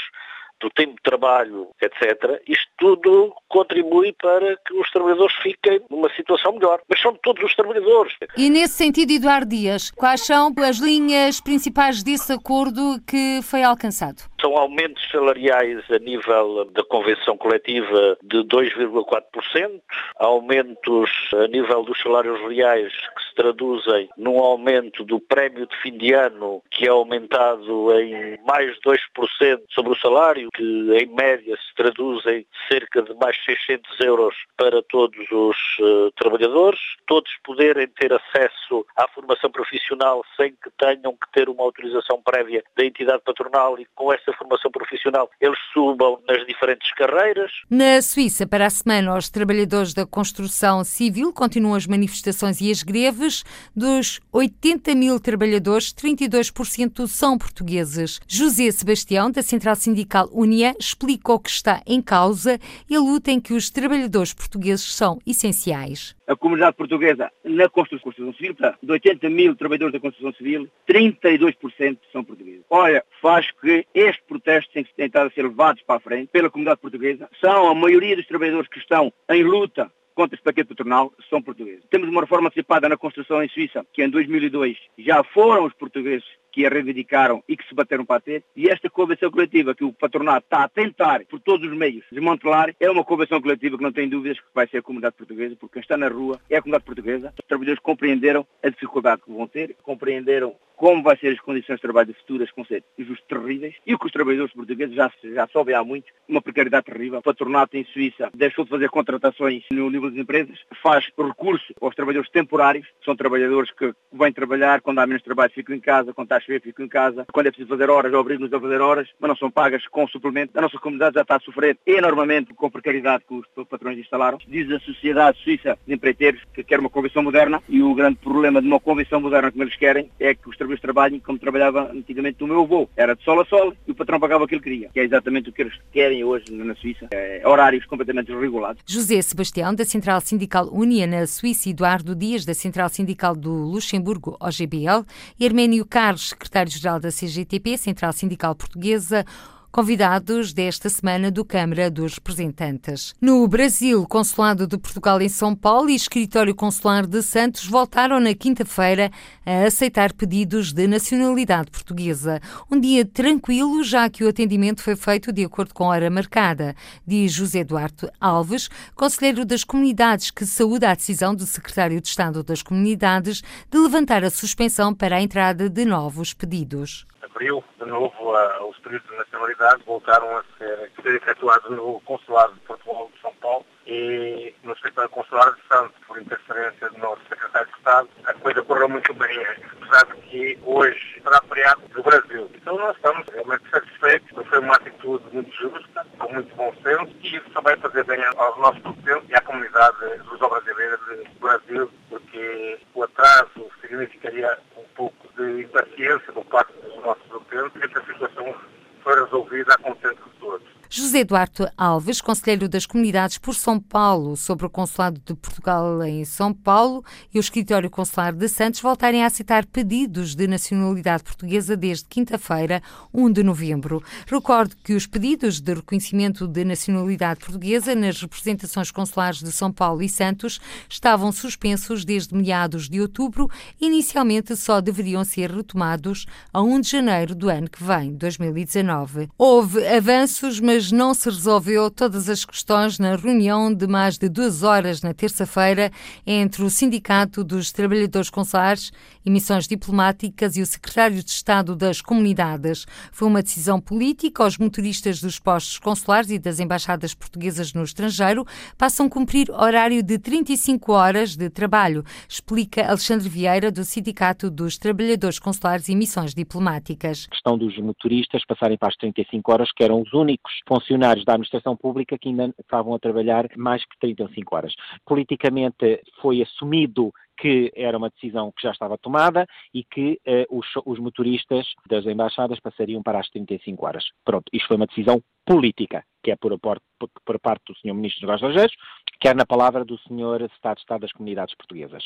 do 0.59 0.69
tempo 0.69 0.95
de 0.95 1.01
trabalho, 1.03 1.69
etc. 1.81 2.41
Isto 2.47 2.67
tudo 2.77 3.33
contribui 3.47 4.13
para 4.13 4.57
que 4.65 4.73
os 4.73 4.89
trabalhadores 4.91 5.35
fiquem 5.41 5.81
numa 5.89 6.09
situação 6.13 6.53
melhor. 6.53 6.81
Mas 6.89 7.01
são 7.01 7.15
todos 7.15 7.43
os 7.43 7.55
trabalhadores. 7.55 8.13
E 8.37 8.49
nesse 8.49 8.75
sentido, 8.75 9.11
Eduardo 9.11 9.49
Dias, 9.49 9.91
quais 9.91 10.25
são 10.25 10.53
as 10.57 10.77
linhas 10.77 11.39
principais 11.41 12.03
desse 12.03 12.33
acordo 12.33 12.99
que 13.07 13.41
foi 13.43 13.63
alcançado? 13.63 14.28
São 14.41 14.55
aumentos 14.57 15.03
salariais 15.11 15.83
a 15.91 15.99
nível 15.99 16.65
da 16.71 16.83
convenção 16.83 17.37
coletiva 17.37 18.17
de 18.23 18.37
2,4%, 18.43 19.81
aumentos 20.17 21.09
a 21.33 21.47
nível 21.47 21.83
dos 21.83 21.99
salários 22.01 22.39
reais 22.49 22.93
que 22.93 23.23
se 23.23 23.35
traduzem 23.35 24.09
num 24.17 24.39
aumento 24.39 25.03
do 25.03 25.19
prémio 25.19 25.67
de 25.67 25.75
fim 25.77 25.97
de 25.97 26.13
ano 26.13 26.63
que 26.71 26.85
é 26.85 26.89
aumentado 26.89 27.91
em 27.99 28.37
mais 28.45 28.73
de 28.75 28.81
2% 28.81 29.61
sobre 29.69 29.91
o 29.91 29.99
salário, 29.99 30.49
que 30.53 30.63
em 30.63 31.05
média 31.07 31.57
se 31.57 31.75
traduz 31.75 32.25
em 32.25 32.45
cerca 32.71 33.01
de 33.01 33.13
mais 33.15 33.37
600 33.43 33.99
euros 34.01 34.35
para 34.55 34.81
todos 34.83 35.19
os 35.31 35.57
uh, 35.79 36.11
trabalhadores, 36.15 36.79
todos 37.07 37.31
poderem 37.43 37.87
ter 37.87 38.13
acesso 38.13 38.85
à 38.95 39.07
formação 39.09 39.51
profissional 39.51 40.23
sem 40.37 40.51
que 40.51 40.69
tenham 40.77 41.13
que 41.13 41.31
ter 41.33 41.49
uma 41.49 41.63
autorização 41.63 42.21
prévia 42.21 42.63
da 42.77 42.85
entidade 42.85 43.21
patronal 43.23 43.77
e 43.79 43.85
com 43.95 44.13
essa 44.13 44.28
formação 44.33 44.71
profissional 44.71 45.29
eles 45.39 45.57
subam 45.73 46.19
nas 46.27 46.45
diferentes 46.45 46.91
carreiras. 46.93 47.51
Na 47.69 48.01
Suíça, 48.01 48.45
para 48.45 48.65
a 48.65 48.69
semana, 48.69 49.17
os 49.17 49.29
trabalhadores 49.29 49.93
da 49.93 50.05
construção 50.05 50.83
civil 50.83 51.33
continuam 51.33 51.75
as 51.75 51.87
manifestações 51.87 52.61
e 52.61 52.71
as 52.71 52.83
greves. 52.83 53.43
Dos 53.75 54.19
80 54.31 54.95
mil 54.95 55.19
trabalhadores, 55.19 55.93
32% 55.93 57.07
são 57.07 57.37
portugueses. 57.37 58.19
José 58.27 58.71
Sebastião, 58.71 59.31
da 59.31 59.41
Central 59.41 59.75
Sindical 59.75 60.29
Unia, 60.31 60.75
explica 60.79 61.33
o 61.33 61.39
que 61.39 61.49
está 61.49 61.81
em 61.85 62.01
causa 62.01 62.59
e 62.89 62.95
a 62.95 62.99
luta 62.99 63.31
em 63.31 63.39
que 63.39 63.53
os 63.53 63.69
trabalhadores 63.69 64.33
portugueses 64.33 64.93
são 64.93 65.19
essenciais. 65.25 66.15
A 66.29 66.35
comunidade 66.35 66.75
portuguesa 66.75 67.31
na 67.43 67.67
construção 67.67 68.31
civil, 68.33 68.55
de 68.83 68.91
80 68.91 69.27
mil 69.31 69.55
trabalhadores 69.55 69.93
da 69.93 69.99
construção 69.99 70.31
civil, 70.33 70.69
32% 70.87 71.97
são 72.11 72.23
portugueses. 72.23 72.61
Olha, 72.69 73.03
faz 73.19 73.49
que 73.59 73.83
este 73.95 74.21
protesto 74.27 74.71
tem 74.71 74.85
tentar 74.95 75.31
ser 75.31 75.41
levados 75.41 75.81
para 75.81 75.95
a 75.95 75.99
frente 75.99 76.29
pela 76.31 76.51
comunidade 76.51 76.81
portuguesa. 76.81 77.27
São 77.41 77.67
a 77.67 77.73
maioria 77.73 78.15
dos 78.15 78.27
trabalhadores 78.27 78.69
que 78.69 78.77
estão 78.77 79.11
em 79.27 79.41
luta 79.41 79.91
contra 80.13 80.35
este 80.35 80.43
paquete 80.43 80.67
patronal 80.67 81.11
são 81.31 81.41
portugueses. 81.41 81.83
Temos 81.89 82.07
uma 82.07 82.21
reforma 82.21 82.49
antecipada 82.49 82.87
na 82.87 82.97
construção 82.97 83.41
em 83.41 83.49
Suíça, 83.49 83.83
que 83.91 84.03
em 84.03 84.09
2002 84.09 84.77
já 84.99 85.23
foram 85.23 85.65
os 85.65 85.73
portugueses 85.73 86.27
que 86.51 86.65
a 86.65 86.69
reivindicaram 86.69 87.43
e 87.47 87.55
que 87.55 87.67
se 87.67 87.75
bateram 87.75 88.05
para 88.05 88.21
ter. 88.21 88.43
E 88.55 88.69
esta 88.69 88.89
convenção 88.89 89.31
coletiva 89.31 89.75
que 89.75 89.83
o 89.83 89.93
patronato 89.93 90.45
está 90.45 90.63
a 90.63 90.69
tentar, 90.69 91.25
por 91.25 91.39
todos 91.39 91.69
os 91.69 91.77
meios, 91.77 92.05
desmantelar, 92.11 92.75
é 92.79 92.89
uma 92.89 93.03
convenção 93.03 93.41
coletiva 93.41 93.77
que 93.77 93.83
não 93.83 93.91
tem 93.91 94.09
dúvidas 94.09 94.39
que 94.39 94.45
vai 94.53 94.67
ser 94.67 94.77
a 94.77 94.81
comunidade 94.81 95.15
portuguesa, 95.15 95.55
porque 95.59 95.73
quem 95.73 95.81
está 95.81 95.97
na 95.97 96.07
rua 96.07 96.39
é 96.49 96.57
a 96.57 96.61
comunidade 96.61 96.85
portuguesa. 96.85 97.33
Os 97.39 97.47
trabalhadores 97.47 97.81
compreenderam 97.81 98.45
a 98.63 98.69
dificuldade 98.69 99.21
que 99.21 99.31
vão 99.31 99.47
ter, 99.47 99.75
compreenderam 99.83 100.55
como 100.79 101.03
vai 101.03 101.17
ser 101.17 101.33
as 101.33 101.39
condições 101.41 101.75
de 101.75 101.81
trabalho 101.81 102.15
futuras 102.15 102.49
com 102.51 102.63
justos 102.97 103.27
terríveis 103.27 103.75
e 103.85 103.93
o 103.93 103.99
que 103.99 104.05
os 104.05 104.13
trabalhadores 104.13 104.53
portugueses 104.53 104.95
já, 104.95 105.11
já 105.21 105.45
sobem 105.47 105.75
há 105.75 105.83
muito, 105.83 106.07
uma 106.25 106.41
precariedade 106.41 106.85
terrível. 106.85 107.19
O 107.19 107.21
patronato 107.21 107.75
em 107.75 107.83
Suíça 107.83 108.29
deixou 108.33 108.63
de 108.63 108.69
fazer 108.69 108.89
contratações 108.89 109.65
no 109.73 109.89
nível 109.89 110.09
das 110.09 110.17
empresas, 110.17 110.57
faz 110.81 111.05
recurso 111.17 111.73
aos 111.81 111.93
trabalhadores 111.93 112.31
temporários, 112.31 112.87
são 113.03 113.13
trabalhadores 113.13 113.69
que 113.71 113.93
vêm 114.13 114.31
trabalhar, 114.31 114.79
quando 114.79 114.99
há 114.99 115.05
menos 115.05 115.21
trabalho 115.21 115.51
ficam 115.51 115.75
em 115.75 115.81
casa, 115.81 116.13
quando 116.13 116.27
está 116.27 116.38
a 116.39 116.41
chover 116.41 116.61
ficam 116.61 116.85
em 116.85 116.89
casa, 116.89 117.25
quando 117.31 117.47
é 117.47 117.51
preciso 117.51 117.69
fazer 117.69 117.89
horas, 117.89 118.13
obrigam-nos 118.13 118.53
a 118.53 118.59
fazer 118.59 118.81
horas, 118.81 119.07
mas 119.19 119.29
não 119.29 119.35
são 119.35 119.51
pagas 119.51 119.85
com 119.87 120.07
suplemento. 120.07 120.57
A 120.57 120.61
nossa 120.61 120.77
comunidade 120.79 121.15
já 121.15 121.21
está 121.21 121.35
a 121.35 121.39
sofrer 121.39 121.77
enormemente 121.85 122.53
com 122.53 122.65
a 122.65 122.71
precariedade 122.71 123.23
que 123.27 123.33
os 123.33 123.67
patrões 123.67 123.97
instalaram. 123.97 124.39
Diz 124.47 124.71
a 124.71 124.79
Sociedade 124.79 125.37
Suíça 125.43 125.77
de 125.85 125.93
Empreiteiros 125.93 126.41
que 126.53 126.63
quer 126.63 126.79
uma 126.79 126.89
convenção 126.89 127.21
moderna 127.21 127.61
e 127.67 127.81
o 127.81 127.93
grande 127.93 128.17
problema 128.17 128.61
de 128.61 128.67
uma 128.67 128.79
convenção 128.79 129.21
moderna 129.21 129.51
como 129.51 129.63
eles 129.63 129.75
querem 129.75 130.09
é 130.19 130.33
que 130.33 130.49
os 130.49 130.55
trabalhadores 130.55 130.81
trabalhem 130.81 131.19
como 131.19 131.39
trabalhava 131.39 131.91
antigamente 131.91 132.43
o 132.43 132.47
meu 132.47 132.61
avô. 132.61 132.89
Era 132.95 133.15
de 133.15 133.23
sol 133.23 133.41
a 133.41 133.45
sol 133.45 133.73
e 133.87 133.91
o 133.91 133.95
patrão 133.95 134.19
pagava 134.19 134.43
o 134.43 134.47
que 134.47 134.55
ele 134.55 134.61
queria, 134.61 134.89
que 134.89 134.99
é 134.99 135.03
exatamente 135.03 135.49
o 135.49 135.53
que 135.53 135.61
eles 135.61 135.73
querem 135.91 136.23
hoje 136.23 136.51
na 136.51 136.75
Suíça. 136.75 137.07
É, 137.11 137.41
horários 137.45 137.85
completamente 137.85 138.27
desregulados. 138.27 138.81
José 138.85 139.21
Sebastião, 139.21 139.73
da 139.73 139.85
Central 139.85 140.21
Sindical 140.21 140.69
Unia 140.71 141.05
na 141.05 141.25
Suíça, 141.27 141.69
Eduardo 141.69 142.15
Dias, 142.15 142.45
da 142.45 142.53
Central 142.53 142.89
Sindical 142.89 143.35
do 143.35 143.51
Luxemburgo, 143.51 144.37
OGBL, 144.39 145.05
e 145.39 145.45
Arménio 145.45 145.85
Carlos, 145.85 146.28
secretário-geral 146.29 146.99
da 146.99 147.11
CGTP, 147.11 147.77
Central 147.77 148.13
Sindical 148.13 148.55
Portuguesa, 148.55 149.25
convidados 149.71 150.51
desta 150.51 150.89
semana 150.89 151.29
do 151.29 151.45
Câmara 151.45 151.89
dos 151.89 152.15
Representantes. 152.15 153.13
No 153.21 153.47
Brasil, 153.47 154.05
Consulado 154.07 154.65
de 154.65 154.77
Portugal 154.77 155.21
em 155.21 155.29
São 155.29 155.55
Paulo 155.55 155.89
e 155.89 155.95
Escritório 155.95 156.55
Consular 156.55 157.05
de 157.05 157.21
Santos 157.21 157.65
voltaram 157.65 158.19
na 158.19 158.33
quinta-feira 158.33 159.11
a 159.45 159.65
aceitar 159.65 160.13
pedidos 160.13 160.73
de 160.73 160.87
nacionalidade 160.87 161.69
portuguesa. 161.69 162.41
Um 162.69 162.79
dia 162.79 163.05
tranquilo, 163.05 163.83
já 163.83 164.09
que 164.09 164.23
o 164.23 164.29
atendimento 164.29 164.81
foi 164.81 164.95
feito 164.95 165.31
de 165.31 165.45
acordo 165.45 165.73
com 165.73 165.85
a 165.85 165.89
hora 165.89 166.09
marcada, 166.09 166.75
diz 167.05 167.31
José 167.31 167.63
Duarte 167.63 168.07
Alves, 168.19 168.69
conselheiro 168.95 169.45
das 169.45 169.63
comunidades, 169.63 170.31
que 170.31 170.45
saúda 170.45 170.89
a 170.89 170.95
decisão 170.95 171.35
do 171.35 171.45
secretário 171.45 172.01
de 172.01 172.07
Estado 172.07 172.43
das 172.43 172.63
Comunidades 172.63 173.43
de 173.69 173.77
levantar 173.77 174.23
a 174.23 174.29
suspensão 174.29 174.93
para 174.93 175.17
a 175.17 175.21
entrada 175.21 175.69
de 175.69 175.85
novos 175.85 176.33
pedidos 176.33 177.05
abriu 177.31 177.63
de 177.79 177.85
novo 177.85 178.33
uh, 178.33 178.69
os 178.69 178.77
pedidos 178.79 179.09
de 179.09 179.17
nacionalidade, 179.17 179.83
voltaram 179.85 180.37
a 180.37 180.43
ser, 180.57 180.91
ser 181.01 181.15
efetuados 181.15 181.69
no 181.71 181.99
Consulado 182.01 182.53
de 182.53 182.59
Portugal 182.61 183.09
de 183.13 183.21
São 183.21 183.33
Paulo 183.35 183.65
e 183.85 184.53
no 184.63 184.73
Escritório 184.73 185.09
Consular 185.09 185.51
de 185.55 185.61
Santos, 185.67 185.95
por 186.05 186.21
interferência 186.21 186.89
do 186.89 186.97
nosso 186.99 187.21
secretário 187.27 187.67
de 187.67 187.77
Estado, 187.77 188.09
a 188.25 188.33
coisa 188.35 188.61
correu 188.61 188.89
muito 188.89 189.13
bem, 189.15 189.39
apesar 189.81 190.05
de 190.15 190.21
que 190.21 190.59
hoje 190.63 191.21
será 191.23 191.41
feriado 191.41 191.81
do 191.89 192.03
Brasil. 192.03 192.51
Então 192.53 192.77
nós 192.77 192.95
estamos 192.95 193.25
realmente 193.33 193.69
satisfeitos, 193.69 194.47
foi 194.47 194.59
uma 194.59 194.75
atitude 194.75 195.23
muito 195.33 195.51
justa, 195.55 196.05
com 196.19 196.33
muito 196.33 196.55
bom 196.55 196.73
senso, 196.83 197.15
e 197.21 197.35
isso 197.37 197.61
vai 197.63 197.75
fazer 197.77 198.03
bem 198.03 198.23
aos 198.37 198.57
nossos 198.59 198.79
produtores 198.81 199.23
e 199.29 199.35
à 199.35 199.41
comunidade 199.41 199.97
dos 200.29 200.39
brasileiros 200.39 200.99
do 200.99 201.39
Brasil, 201.39 201.91
porque 202.09 202.79
o 202.93 203.03
atraso 203.03 203.71
significaria 203.81 204.57
um 204.77 204.83
pouco 204.95 205.27
de 205.35 205.61
impaciência 205.61 206.31
por 206.31 206.45
parte 206.45 206.73
dos 206.73 207.03
nossos 207.03 207.31
utentes 207.31 207.81
e 207.81 207.85
essa 207.85 208.05
situação 208.05 208.55
foi 209.03 209.23
resolvida 209.23 209.73
a 209.73 209.77
contento 209.77 210.23
de 210.23 210.39
todos. 210.39 210.67
José 211.09 211.23
Duarte 211.23 211.67
Alves, 211.75 212.21
conselheiro 212.21 212.69
das 212.69 212.85
comunidades 212.85 213.39
por 213.39 213.55
São 213.55 213.79
Paulo, 213.79 214.37
sobre 214.37 214.67
o 214.67 214.69
Consulado 214.69 215.19
de 215.25 215.33
Portugal 215.33 216.03
em 216.03 216.23
São 216.23 216.53
Paulo 216.53 217.03
e 217.33 217.39
o 217.39 217.41
Escritório 217.41 217.89
Consular 217.89 218.31
de 218.31 218.47
Santos 218.47 218.79
voltarem 218.79 219.23
a 219.23 219.25
aceitar 219.25 219.65
pedidos 219.65 220.35
de 220.35 220.45
nacionalidade 220.45 221.23
portuguesa 221.23 221.75
desde 221.75 222.05
quinta-feira, 222.05 222.83
1 223.11 223.31
de 223.31 223.41
novembro. 223.41 224.03
Recordo 224.27 224.75
que 224.83 224.93
os 224.93 225.07
pedidos 225.07 225.59
de 225.59 225.73
reconhecimento 225.73 226.47
de 226.47 226.63
nacionalidade 226.63 227.39
portuguesa 227.39 227.95
nas 227.95 228.21
representações 228.21 228.91
consulares 228.91 229.39
de 229.39 229.51
São 229.51 229.71
Paulo 229.71 230.03
e 230.03 230.09
Santos 230.09 230.61
estavam 230.87 231.31
suspensos 231.31 232.05
desde 232.05 232.35
meados 232.35 232.87
de 232.87 233.01
outubro. 233.01 233.49
Inicialmente 233.81 234.55
só 234.55 234.79
deveriam 234.79 235.25
ser 235.25 235.49
retomados 235.49 236.27
a 236.53 236.61
1 236.61 236.81
de 236.81 236.89
janeiro 236.91 237.33
do 237.33 237.49
ano 237.49 237.67
que 237.67 237.83
vem, 237.83 238.13
2019. 238.13 239.27
Houve 239.35 239.87
avanços, 239.87 240.59
mas 240.59 240.91
não 240.99 241.13
se 241.13 241.29
resolveu 241.29 241.89
todas 241.89 242.27
as 242.27 242.43
questões 242.43 242.99
na 242.99 243.15
reunião 243.15 243.73
de 243.73 243.87
mais 243.87 244.17
de 244.17 244.27
duas 244.27 244.63
horas 244.63 245.01
na 245.01 245.13
terça-feira 245.13 245.89
entre 246.27 246.61
o 246.61 246.69
Sindicato 246.69 247.41
dos 247.41 247.71
Trabalhadores 247.71 248.29
Consulares 248.29 248.91
e 249.25 249.29
Missões 249.29 249.65
Diplomáticas 249.65 250.57
e 250.57 250.61
o 250.61 250.65
Secretário 250.65 251.23
de 251.23 251.29
Estado 251.29 251.73
das 251.73 252.01
Comunidades. 252.01 252.85
Foi 253.13 253.29
uma 253.29 253.41
decisão 253.41 253.79
política. 253.79 254.43
Os 254.43 254.57
motoristas 254.57 255.21
dos 255.21 255.39
postos 255.39 255.79
consulares 255.79 256.31
e 256.31 256.37
das 256.37 256.59
embaixadas 256.59 257.13
portuguesas 257.13 257.73
no 257.73 257.83
estrangeiro 257.85 258.45
passam 258.77 259.05
a 259.05 259.09
cumprir 259.09 259.49
horário 259.51 260.03
de 260.03 260.19
35 260.19 260.91
horas 260.91 261.37
de 261.37 261.49
trabalho, 261.49 262.03
explica 262.27 262.85
Alexandre 262.85 263.29
Vieira, 263.29 263.71
do 263.71 263.85
Sindicato 263.85 264.51
dos 264.51 264.77
Trabalhadores 264.77 265.39
Consulares 265.39 265.87
e 265.87 265.95
Missões 265.95 266.33
Diplomáticas. 266.33 267.25
A 267.25 267.31
questão 267.31 267.57
dos 267.57 267.77
motoristas 267.77 268.43
passarem 268.45 268.77
para 268.77 268.89
as 268.89 268.97
35 268.97 269.49
horas, 269.49 269.71
que 269.71 269.81
eram 269.81 270.01
os 270.01 270.11
únicos 270.11 270.51
funcionários 270.67 270.88
da 270.97 271.33
administração 271.33 271.75
pública 271.75 272.17
que 272.17 272.29
ainda 272.29 272.53
estavam 272.59 272.93
a 272.93 272.99
trabalhar 272.99 273.47
mais 273.55 273.83
que 273.83 273.99
35 273.99 274.55
horas. 274.55 274.73
Politicamente 275.05 276.01
foi 276.21 276.41
assumido 276.41 277.13
que 277.39 277.71
era 277.75 277.97
uma 277.97 278.09
decisão 278.09 278.51
que 278.51 278.61
já 278.61 278.71
estava 278.71 278.97
tomada 278.97 279.47
e 279.73 279.83
que 279.83 280.19
uh, 280.27 280.57
os, 280.57 280.67
os, 280.85 280.99
motoristas 280.99 281.65
das 281.87 282.05
embaixadas 282.05 282.59
passariam 282.59 283.01
para 283.01 283.19
as 283.19 283.29
35 283.29 283.85
horas. 283.85 284.03
Pronto, 284.25 284.45
isto 284.51 284.67
foi 284.67 284.75
uma 284.75 284.87
decisão 284.87 285.23
política, 285.45 286.03
que 286.21 286.31
é 286.31 286.35
por, 286.35 286.59
por, 286.59 286.79
por 287.25 287.39
parte 287.39 287.63
do 287.67 287.75
Sr. 287.75 287.93
Ministro 287.93 288.27
dos 288.27 288.35
Estrangeiros, 288.35 288.75
quer 289.19 289.35
na 289.35 289.45
palavra 289.45 289.85
do 289.85 289.97
Sr. 289.99 290.49
Estado 290.53 290.75
de 290.75 290.81
Estado 290.81 291.01
das 291.01 291.11
Comunidades 291.13 291.55
Portuguesas. 291.55 292.03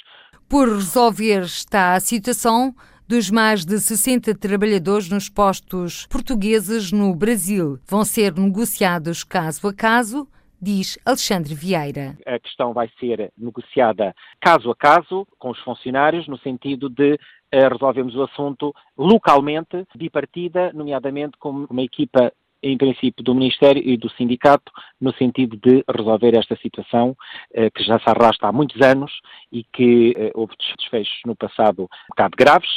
Por 0.48 0.70
resolver 0.70 1.42
está 1.42 1.96
a 1.96 2.00
situação 2.00 2.74
dos 3.08 3.30
mais 3.30 3.66
de 3.66 3.80
60 3.80 4.34
trabalhadores 4.36 5.10
nos 5.10 5.30
postos 5.30 6.08
portugueses 6.08 6.92
no 6.92 7.14
Brasil. 7.16 7.80
Vão 7.88 8.04
ser 8.06 8.34
negociados 8.34 9.24
caso 9.24 9.68
a 9.68 9.74
caso 9.74 10.28
diz 10.64 10.98
Alexandre 11.06 11.54
Vieira. 11.54 12.18
A 12.26 12.40
questão 12.40 12.72
vai 12.72 12.90
ser 12.98 13.32
negociada 13.38 14.16
caso 14.40 14.72
a 14.72 14.76
caso 14.76 15.28
com 15.38 15.50
os 15.50 15.60
funcionários, 15.60 16.26
no 16.28 16.38
sentido 16.38 16.90
de 16.90 17.16
uh, 17.16 17.70
resolvermos 17.70 18.16
o 18.16 18.24
assunto 18.24 18.74
localmente, 18.98 19.86
de 19.94 20.10
partida, 20.10 20.72
nomeadamente 20.74 21.38
com 21.38 21.68
uma 21.70 21.82
equipa 21.82 22.32
em 22.64 22.78
princípio, 22.78 23.24
do 23.24 23.36
Ministério 23.36 23.84
e 23.84 23.98
do 23.98 24.10
Sindicato, 24.12 24.72
no 25.00 25.14
sentido 25.14 25.58
de 25.58 25.84
resolver 25.90 26.36
esta 26.36 26.56
situação 26.56 27.16
eh, 27.54 27.70
que 27.70 27.84
já 27.84 28.00
se 28.00 28.10
arrasta 28.10 28.48
há 28.48 28.52
muitos 28.52 28.82
anos 28.82 29.12
e 29.52 29.66
que 29.74 30.14
eh, 30.18 30.32
houve 30.34 30.54
desfechos 30.78 31.20
no 31.26 31.36
passado 31.36 31.84
um 31.84 31.88
bocado 32.10 32.38
graves, 32.38 32.70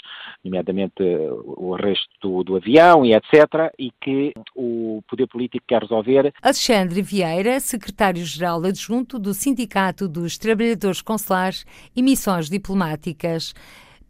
nomeadamente 0.44 1.00
eh, 1.00 1.28
o 1.30 1.74
arresto 1.74 2.08
do, 2.20 2.42
do, 2.42 2.56
avião 2.56 3.04
e 3.04 3.14
etc., 3.14 3.72
e 3.78 3.92
que 4.00 4.32
o 4.54 5.02
poder 5.08 5.28
político 5.28 5.64
quer 5.68 5.82
resolver. 5.82 6.34
Alexandre 6.42 7.00
Vieira, 7.00 7.60
secretário-geral 7.60 8.64
adjunto 8.64 9.18
do 9.18 9.32
Sindicato 9.32 10.08
dos 10.08 10.36
Trabalhadores 10.36 11.00
Consulares 11.00 11.64
e 11.94 12.02
Missões 12.02 12.50
Diplomáticas. 12.50 13.54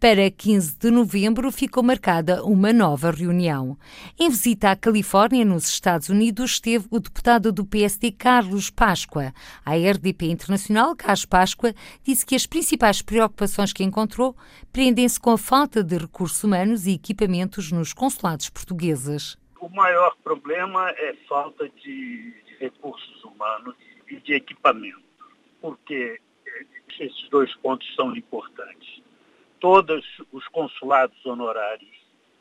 Para 0.09 0.31
15 0.31 0.79
de 0.79 0.89
novembro 0.89 1.51
ficou 1.51 1.83
marcada 1.83 2.45
uma 2.45 2.73
nova 2.73 3.11
reunião. 3.11 3.77
Em 4.17 4.31
visita 4.31 4.71
à 4.71 4.77
Califórnia, 4.77 5.45
nos 5.45 5.69
Estados 5.69 6.09
Unidos, 6.09 6.53
esteve 6.53 6.87
o 6.93 7.01
deputado 7.01 7.51
do 7.51 7.67
PSD 7.67 8.13
Carlos 8.13 8.71
Páscoa. 8.71 9.33
A 9.65 9.75
RDP 9.75 10.27
Internacional, 10.27 10.95
Carlos 10.95 11.25
Páscoa, 11.25 11.75
disse 12.05 12.25
que 12.25 12.37
as 12.37 12.47
principais 12.47 13.03
preocupações 13.03 13.73
que 13.73 13.83
encontrou 13.83 14.37
prendem-se 14.73 15.19
com 15.19 15.33
a 15.33 15.39
falta 15.39 15.83
de 15.83 15.99
recursos 15.99 16.45
humanos 16.45 16.87
e 16.87 16.93
equipamentos 16.93 17.73
nos 17.73 17.93
consulados 17.93 18.49
portugueses. 18.49 19.37
O 19.61 19.69
maior 19.71 20.15
problema 20.23 20.89
é 20.91 21.17
falta 21.29 21.69
de 21.83 22.33
recursos 22.61 23.25
humanos 23.25 23.75
e 24.09 24.21
de 24.21 24.35
equipamento, 24.35 25.03
porque 25.61 26.21
esses 27.01 27.29
dois 27.29 27.53
pontos 27.57 27.93
são 27.97 28.15
importantes 28.15 28.96
todos 29.67 30.07
os 30.31 30.47
consulados 30.47 31.27
honorários 31.27 31.97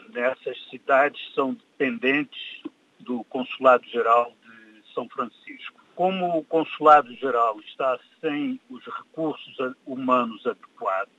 nessas 0.10 0.56
cidades 0.70 1.20
são 1.34 1.56
dependentes 1.56 2.62
do 3.00 3.24
Consulado 3.24 3.84
Geral 3.88 4.32
de 4.44 4.94
São 4.94 5.10
Francisco. 5.10 5.82
Como 5.96 6.38
o 6.38 6.44
Consulado 6.44 7.12
Geral 7.16 7.60
está 7.62 7.98
sem 8.22 8.60
os 8.70 8.86
recursos 8.86 9.58
humanos 9.88 10.46
adequados, 10.46 11.16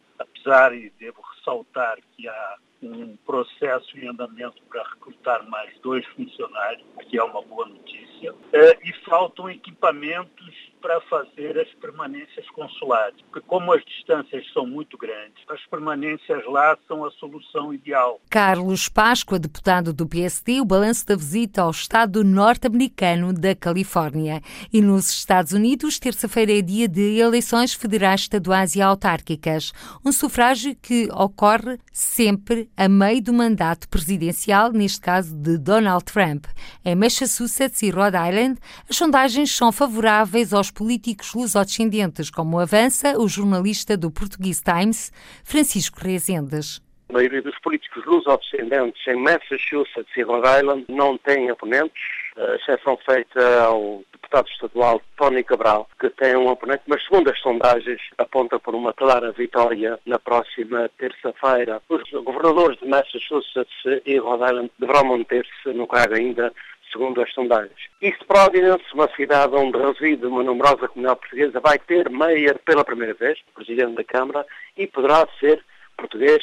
apesar, 0.47 0.73
e 0.75 0.93
devo 0.99 1.21
ressaltar 1.35 1.99
que 2.17 2.29
há 2.29 2.57
um 2.83 3.17
processo 3.27 3.99
em 3.99 4.09
andamento 4.09 4.63
para 4.69 4.83
recrutar 4.83 5.49
mais 5.49 5.73
dois 5.83 6.07
funcionários, 6.09 6.85
que 7.09 7.19
é 7.19 7.25
uma 7.25 7.43
boa 7.43 7.67
notícia, 7.67 8.35
eh, 8.53 8.79
e 8.85 8.93
faltam 9.05 9.51
equipamentos 9.51 10.55
para 10.81 11.01
fazer 11.03 11.59
as 11.59 11.69
permanências 11.81 12.49
consulares, 12.51 13.21
porque 13.23 13.41
como 13.49 13.73
as 13.73 13.85
distâncias 13.85 14.45
são 14.53 14.67
muito 14.67 14.97
grandes, 14.97 15.43
as 15.49 15.65
permanências 15.67 16.45
lá 16.47 16.79
são 16.87 17.05
a 17.05 17.11
solução 17.13 17.75
ideal. 17.75 18.21
Carlos 18.31 18.89
Páscoa, 18.89 19.39
deputado 19.39 19.93
do 19.93 20.07
PSD, 20.07 20.61
o 20.61 20.65
balanço 20.65 21.07
da 21.07 21.17
visita 21.17 21.63
ao 21.63 21.71
estado 21.71 22.23
norte-americano 22.23 23.33
da 23.33 23.55
Califórnia. 23.55 24.41
E 24.73 24.81
nos 24.81 25.11
Estados 25.11 25.53
Unidos, 25.53 25.99
terça-feira 25.99 26.53
é 26.53 26.63
dia 26.63 26.87
de 26.87 27.19
eleições 27.19 27.75
federais 27.75 28.21
estaduais 28.21 28.77
e 28.77 28.83
autárquicas, 28.83 29.73
um 30.05 30.13
sufrágio 30.37 30.77
que 30.83 31.09
ocorre 31.15 31.79
sempre 31.91 32.69
a 32.77 32.87
meio 32.91 33.23
do 33.23 33.33
mandato 33.33 33.89
presidencial, 33.89 34.71
neste 34.71 35.01
caso 35.01 35.35
de 35.35 35.57
Donald 35.57 36.05
Trump. 36.05 36.45
Em 36.85 36.95
Massachusetts 36.95 37.81
e 37.81 37.89
Rhode 37.89 38.19
Island, 38.19 38.61
as 38.87 38.97
sondagens 38.99 39.51
são 39.51 39.73
favoráveis 39.73 40.53
aos 40.53 40.71
políticos 40.71 41.33
lusodescendentes, 41.33 42.29
como 42.29 42.59
avança 42.59 43.19
o 43.19 43.27
jornalista 43.27 43.97
do 43.97 44.11
Portuguese 44.11 44.63
Times, 44.63 45.11
Francisco 45.43 46.01
Rezendas. 46.03 46.86
A 47.09 47.13
maioria 47.13 47.41
dos 47.41 47.57
políticos 47.61 48.05
lusodescendentes 48.05 49.07
em 49.07 49.15
Massachusetts 49.15 50.17
e 50.17 50.23
Rhode 50.23 50.49
Island 50.59 50.85
não 50.89 51.17
têm 51.17 51.51
oponentes, 51.53 52.03
exceção 52.57 52.99
feita 52.99 53.61
ao 53.61 54.03
deputado 54.13 54.49
estadual 54.49 55.01
Tony 55.17 55.45
Cabral, 55.45 55.89
que 56.01 56.11
tem 56.11 56.37
um 56.37 56.49
oponente, 56.49 56.83
mas 56.89 57.03
segundo 57.05 57.31
as 57.31 57.39
sondagens 57.41 58.01
aponta 58.19 58.59
por 58.59 58.75
uma 58.75 58.93
clara 58.93 59.31
vitória 59.31 60.01
na 60.05 60.19
próxima 60.19 60.91
terça-feira. 60.99 61.81
Os 61.89 62.03
governadores 62.11 62.79
de 62.81 62.89
Massachusetts 62.89 64.03
e 64.05 64.19
Rhode 64.19 64.43
Island 64.43 64.71
deverão 64.77 65.05
manter-se 65.05 65.69
no 65.73 65.87
cargo 65.87 66.17
ainda 66.17 66.53
segundo 66.91 67.21
as 67.23 67.33
sondagens. 67.33 67.89
East 68.03 68.25
Providence, 68.27 68.85
uma 68.95 69.09
cidade 69.15 69.55
onde 69.55 69.79
reside 69.79 70.27
uma 70.27 70.43
numerosa 70.43 70.89
comunidade 70.89 71.21
portuguesa, 71.21 71.61
vai 71.61 71.79
ter 71.79 72.11
mayor 72.11 72.59
pela 72.65 72.85
primeira 72.85 73.15
vez, 73.15 73.39
presidente 73.55 73.95
da 73.95 74.05
Câmara, 74.05 74.45
e 74.77 74.87
poderá 74.87 75.27
ser 75.39 75.63
português 75.97 76.43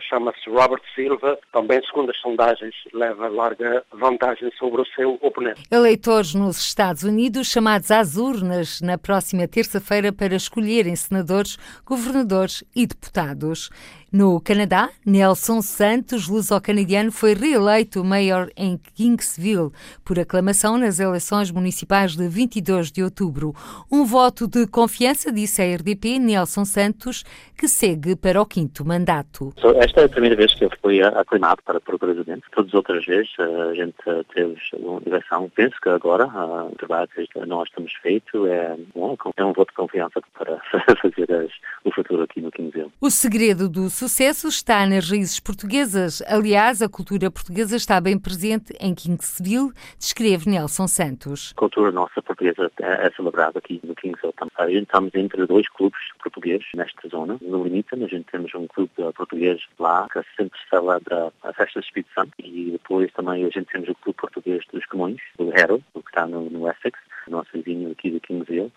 chama-se 0.00 0.48
Robert 0.48 0.82
Silva, 0.94 1.38
também 1.52 1.80
segundo 1.84 2.10
as 2.10 2.18
sondagens 2.18 2.74
leva 2.92 3.28
larga 3.28 3.84
vantagem 3.92 4.50
sobre 4.58 4.82
o 4.82 4.86
seu 4.94 5.18
oponente. 5.20 5.62
Eleitores 5.70 6.34
nos 6.34 6.58
Estados 6.58 7.02
Unidos 7.02 7.48
chamados 7.48 7.90
às 7.90 8.16
urnas 8.16 8.80
na 8.80 8.98
próxima 8.98 9.46
terça-feira 9.48 10.12
para 10.12 10.34
escolherem 10.34 10.94
senadores, 10.96 11.58
governadores 11.84 12.64
e 12.74 12.86
deputados. 12.86 13.70
No 14.10 14.40
Canadá, 14.40 14.88
Nelson 15.04 15.60
Santos, 15.60 16.28
luso-canadiano, 16.28 17.12
foi 17.12 17.34
reeleito 17.34 18.02
mayor 18.02 18.50
em 18.56 18.80
Kingsville 18.94 19.70
por 20.02 20.18
aclamação 20.18 20.78
nas 20.78 20.98
eleições 20.98 21.50
municipais 21.50 22.16
de 22.16 22.26
22 22.26 22.90
de 22.90 23.02
outubro. 23.02 23.54
Um 23.92 24.06
voto 24.06 24.48
de 24.48 24.66
confiança, 24.66 25.30
disse 25.30 25.60
a 25.60 25.76
RDP, 25.76 26.18
Nelson 26.18 26.64
Santos, 26.64 27.22
que 27.54 27.68
segue 27.68 28.16
para 28.16 28.40
o 28.40 28.46
quinto 28.46 28.82
mandato. 28.82 29.52
Esta 29.76 30.00
é 30.00 30.04
a 30.04 30.08
primeira 30.08 30.36
vez 30.36 30.54
que 30.54 30.64
eu 30.64 30.70
fui 30.80 31.02
aclamado 31.02 31.60
para, 31.62 31.76
o 31.76 31.98
presidente. 31.98 32.44
Todas 32.52 32.70
as 32.70 32.74
outras 32.74 33.04
vezes 33.04 33.30
a 33.38 33.74
gente 33.74 33.94
teve 34.32 34.56
uma 34.78 35.02
direção. 35.02 35.50
Penso 35.54 35.76
que 35.82 35.88
agora 35.90 36.26
o 36.26 36.74
trabalho 36.76 37.08
que 37.08 37.46
nós 37.46 37.68
temos 37.70 37.92
feito 38.00 38.46
é, 38.46 38.74
bom, 38.94 39.18
é 39.36 39.44
um 39.44 39.52
voto 39.52 39.68
de 39.68 39.76
confiança 39.76 40.18
para 40.32 40.58
fazer 41.02 41.30
as, 41.30 41.50
o 41.84 41.92
futuro 41.92 42.22
aqui 42.22 42.40
no 42.40 42.50
Kingsville. 42.50 42.90
O 43.00 43.10
segredo 43.10 43.68
do 43.68 43.90
sucesso 43.98 44.46
está 44.46 44.86
nas 44.86 45.10
raízes 45.10 45.40
portuguesas. 45.40 46.22
Aliás, 46.28 46.80
a 46.80 46.88
cultura 46.88 47.32
portuguesa 47.32 47.74
está 47.74 48.00
bem 48.00 48.16
presente 48.16 48.72
em 48.78 48.94
Kingsville, 48.94 49.72
descreve 49.98 50.48
Nelson 50.48 50.86
Santos. 50.86 51.52
A 51.56 51.58
cultura 51.58 51.90
nossa 51.90 52.22
portuguesa 52.22 52.70
é, 52.80 53.08
é 53.08 53.10
celebrada 53.10 53.58
aqui 53.58 53.80
no 53.82 53.96
Kingsville. 53.96 54.32
Estamos 54.68 55.12
entre 55.16 55.44
dois 55.46 55.68
clubes 55.70 55.98
portugueses 56.22 56.66
nesta 56.76 57.08
zona. 57.08 57.38
No 57.40 57.64
limite, 57.64 57.88
a 57.92 58.06
gente 58.06 58.30
temos 58.30 58.54
um 58.54 58.68
clube 58.68 58.92
português 59.16 59.60
lá 59.80 60.06
que 60.12 60.22
sempre 60.36 60.56
celebra 60.70 61.32
a 61.42 61.52
festa 61.52 61.80
do 61.80 61.84
Espírito 61.84 62.12
Santo 62.14 62.32
e 62.38 62.70
depois 62.70 63.12
também 63.14 63.44
a 63.44 63.50
gente 63.50 63.66
temos 63.72 63.88
o 63.88 63.96
clube 63.96 64.16
português 64.16 64.64
dos 64.72 64.86
Comões, 64.86 65.18
o 65.38 65.50
Hero, 65.50 65.82
que 65.92 65.98
está 66.08 66.24
no, 66.24 66.48
no 66.48 66.70
Essex, 66.70 66.96
nosso 67.28 67.50
vizinho 67.52 67.90
aqui 67.90 68.10
de 68.10 68.20
Kingsville, 68.20 68.72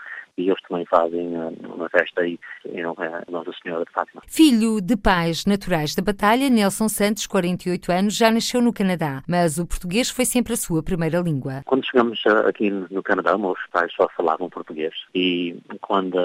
fazem 0.92 1.30
uma 1.66 1.90
festa 1.90 2.22
aí 2.22 2.38
em 2.66 2.84
Nossa 2.84 3.52
Senhora 3.64 3.86
de 3.86 3.92
Fátima. 3.92 4.22
Filho 4.28 4.82
de 4.82 4.98
pais 4.98 5.46
naturais 5.46 5.96
da 5.96 6.04
Batalha, 6.04 6.50
Nelson 6.50 6.90
Santos, 6.90 7.26
48 7.26 7.92
anos, 7.92 8.16
já 8.16 8.30
nasceu 8.30 8.62
no 8.62 8.74
Canadá, 8.74 9.24
mas 9.28 9.58
o 9.58 9.66
português 9.66 10.10
foi 10.10 10.26
sempre 10.26 10.54
a 10.54 10.58
sua 10.58 10.84
primeira 10.84 11.20
língua. 11.20 11.62
Quando 11.66 11.86
chegamos 11.86 12.22
aqui 12.46 12.70
no 12.70 13.02
Canadá, 13.02 13.38
meus 13.38 13.60
pais 13.72 13.92
só 13.94 14.08
falavam 14.16 14.50
português 14.50 14.94
e 15.16 15.58
quando 15.80 16.18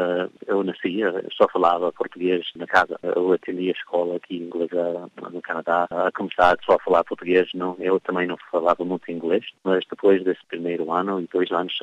eu 0.47 0.65
nasci, 0.65 1.01
só 1.37 1.49
falava 1.49 1.93
português 1.93 2.45
na 2.57 2.67
casa. 2.67 2.99
Eu 3.03 3.33
atendi 3.33 3.69
a 3.69 3.73
escola 3.73 4.17
aqui 4.17 4.37
inglesa 4.37 5.09
no 5.31 5.41
Canadá. 5.41 5.87
A 5.91 6.11
começar 6.11 6.57
só 6.65 6.75
a 6.75 6.81
falar 6.81 7.05
português, 7.05 7.49
não, 7.55 7.77
eu 7.79 8.01
também 8.01 8.27
não 8.27 8.37
falava 8.51 8.85
muito 8.85 9.11
inglês, 9.11 9.45
mas 9.63 9.85
depois 9.89 10.25
desse 10.25 10.45
primeiro 10.49 10.91
ano 10.93 11.21
e 11.21 11.29
dois 11.33 11.51
anos 11.53 11.79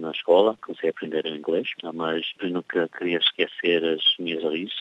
na 0.00 0.10
escola, 0.10 0.58
comecei 0.60 0.90
a 0.90 0.92
aprender 0.92 1.26
inglês, 1.26 1.68
mas 1.94 2.17
eu 2.40 2.50
nunca 2.50 2.88
queria 2.88 3.18
esquecer 3.18 3.84
as 3.84 4.02
minhas 4.18 4.42
raízes, 4.42 4.80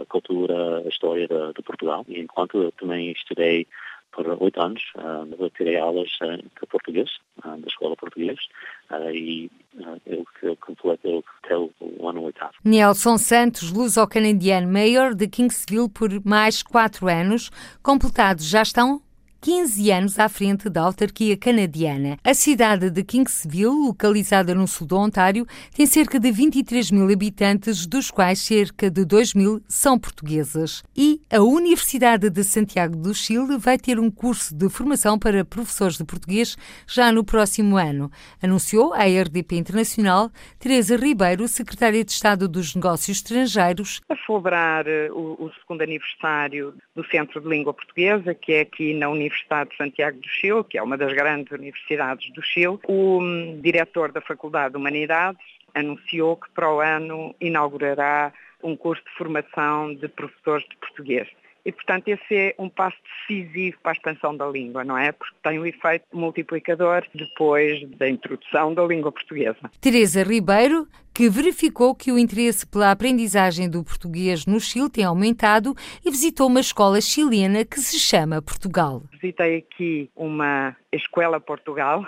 a 0.00 0.04
cultura, 0.06 0.78
a 0.78 0.88
história 0.88 1.26
de, 1.26 1.52
de 1.54 1.62
Portugal. 1.62 2.04
E 2.08 2.20
enquanto 2.20 2.62
eu 2.62 2.72
também 2.72 3.10
estudei 3.12 3.66
por 4.12 4.42
oito 4.42 4.60
anos. 4.60 4.82
Uh, 4.96 5.34
eu 5.38 5.50
tirei 5.50 5.78
aulas 5.78 6.10
uh, 6.22 6.36
de 6.36 6.66
português, 6.68 7.08
uh, 7.44 7.56
da 7.56 7.68
escola 7.68 7.96
português, 7.96 8.38
e 9.14 9.50
eu, 10.06 10.26
eu 10.42 10.56
completei 10.56 11.22
até 11.42 11.56
o, 11.56 11.70
ano 12.08 12.22
oitavo. 12.24 12.52
Nelson 12.64 13.18
Santos, 13.18 13.70
luso-canadiano, 13.70 14.66
mayor 14.66 15.14
de 15.14 15.28
Kingsville 15.28 15.88
por 15.88 16.10
mais 16.24 16.62
quatro 16.62 17.06
anos. 17.06 17.50
Completados 17.82 18.48
já 18.48 18.62
estão 18.62 19.02
15 19.40 19.90
anos 19.92 20.18
à 20.18 20.28
frente 20.28 20.68
da 20.68 20.82
autarquia 20.82 21.36
canadiana. 21.36 22.18
A 22.24 22.34
cidade 22.34 22.90
de 22.90 23.04
Kingsville, 23.04 23.86
localizada 23.86 24.52
no 24.52 24.66
sul 24.66 24.84
do 24.84 24.98
Ontário, 24.98 25.46
tem 25.74 25.86
cerca 25.86 26.18
de 26.18 26.32
23 26.32 26.90
mil 26.90 27.08
habitantes, 27.08 27.86
dos 27.86 28.10
quais 28.10 28.40
cerca 28.40 28.90
de 28.90 29.04
2 29.04 29.34
mil 29.34 29.62
são 29.68 29.96
portugueses. 29.96 30.82
E 30.96 31.20
a 31.30 31.40
Universidade 31.40 32.28
de 32.28 32.42
Santiago 32.42 32.96
do 32.96 33.14
Chile 33.14 33.56
vai 33.58 33.78
ter 33.78 34.00
um 34.00 34.10
curso 34.10 34.52
de 34.52 34.68
formação 34.68 35.16
para 35.16 35.44
professores 35.44 35.96
de 35.96 36.04
português 36.04 36.56
já 36.86 37.12
no 37.12 37.22
próximo 37.22 37.76
ano, 37.76 38.10
anunciou 38.42 38.92
a 38.92 39.04
RDP 39.04 39.56
Internacional 39.56 40.30
Teresa 40.58 40.96
Ribeiro, 40.96 41.46
secretária 41.46 42.04
de 42.04 42.10
Estado 42.10 42.48
dos 42.48 42.74
Negócios 42.74 43.18
Estrangeiros. 43.18 44.00
A 44.08 44.16
celebrar 44.26 44.86
eh, 44.88 45.10
o, 45.12 45.44
o 45.44 45.52
segundo 45.60 45.82
aniversário 45.82 46.74
do 46.96 47.06
Centro 47.06 47.40
de 47.40 47.48
Língua 47.48 47.72
Portuguesa, 47.72 48.34
que 48.34 48.52
é 48.52 48.60
aqui 48.62 48.94
na 48.94 49.08
Universidade 49.08 49.27
Universidade 49.28 49.70
de 49.70 49.76
Santiago 49.76 50.18
do 50.18 50.28
Chile, 50.28 50.64
que 50.64 50.78
é 50.78 50.82
uma 50.82 50.96
das 50.96 51.12
grandes 51.12 51.52
universidades 51.52 52.32
do 52.32 52.42
Chile, 52.42 52.78
o 52.88 53.18
hum, 53.20 53.60
diretor 53.62 54.10
da 54.10 54.20
Faculdade 54.20 54.72
de 54.72 54.78
Humanidades 54.78 55.40
anunciou 55.74 56.36
que 56.36 56.50
para 56.50 56.72
o 56.72 56.80
ano 56.80 57.34
inaugurará 57.40 58.32
um 58.62 58.76
curso 58.76 59.04
de 59.04 59.10
formação 59.12 59.94
de 59.94 60.08
professores 60.08 60.66
de 60.68 60.76
português. 60.76 61.28
E, 61.68 61.72
portanto, 61.72 62.08
esse 62.08 62.34
é 62.34 62.54
um 62.58 62.66
passo 62.66 62.96
decisivo 63.28 63.76
para 63.82 63.92
a 63.92 63.96
expansão 63.96 64.34
da 64.34 64.46
língua, 64.46 64.82
não 64.84 64.96
é? 64.96 65.12
Porque 65.12 65.36
tem 65.42 65.58
um 65.58 65.66
efeito 65.66 66.06
multiplicador 66.14 67.04
depois 67.14 67.86
da 67.98 68.08
introdução 68.08 68.72
da 68.72 68.86
língua 68.86 69.12
portuguesa. 69.12 69.70
Teresa 69.78 70.22
Ribeiro, 70.22 70.88
que 71.12 71.28
verificou 71.28 71.94
que 71.94 72.10
o 72.10 72.18
interesse 72.18 72.66
pela 72.66 72.90
aprendizagem 72.90 73.68
do 73.68 73.84
português 73.84 74.46
no 74.46 74.58
Chile 74.58 74.88
tem 74.88 75.04
aumentado 75.04 75.74
e 76.02 76.10
visitou 76.10 76.46
uma 76.46 76.60
escola 76.60 77.02
chilena 77.02 77.66
que 77.66 77.78
se 77.80 77.98
chama 77.98 78.40
Portugal. 78.40 79.02
Visitei 79.20 79.58
aqui 79.58 80.10
uma 80.16 80.74
Escola 80.90 81.38
Portugal, 81.38 82.02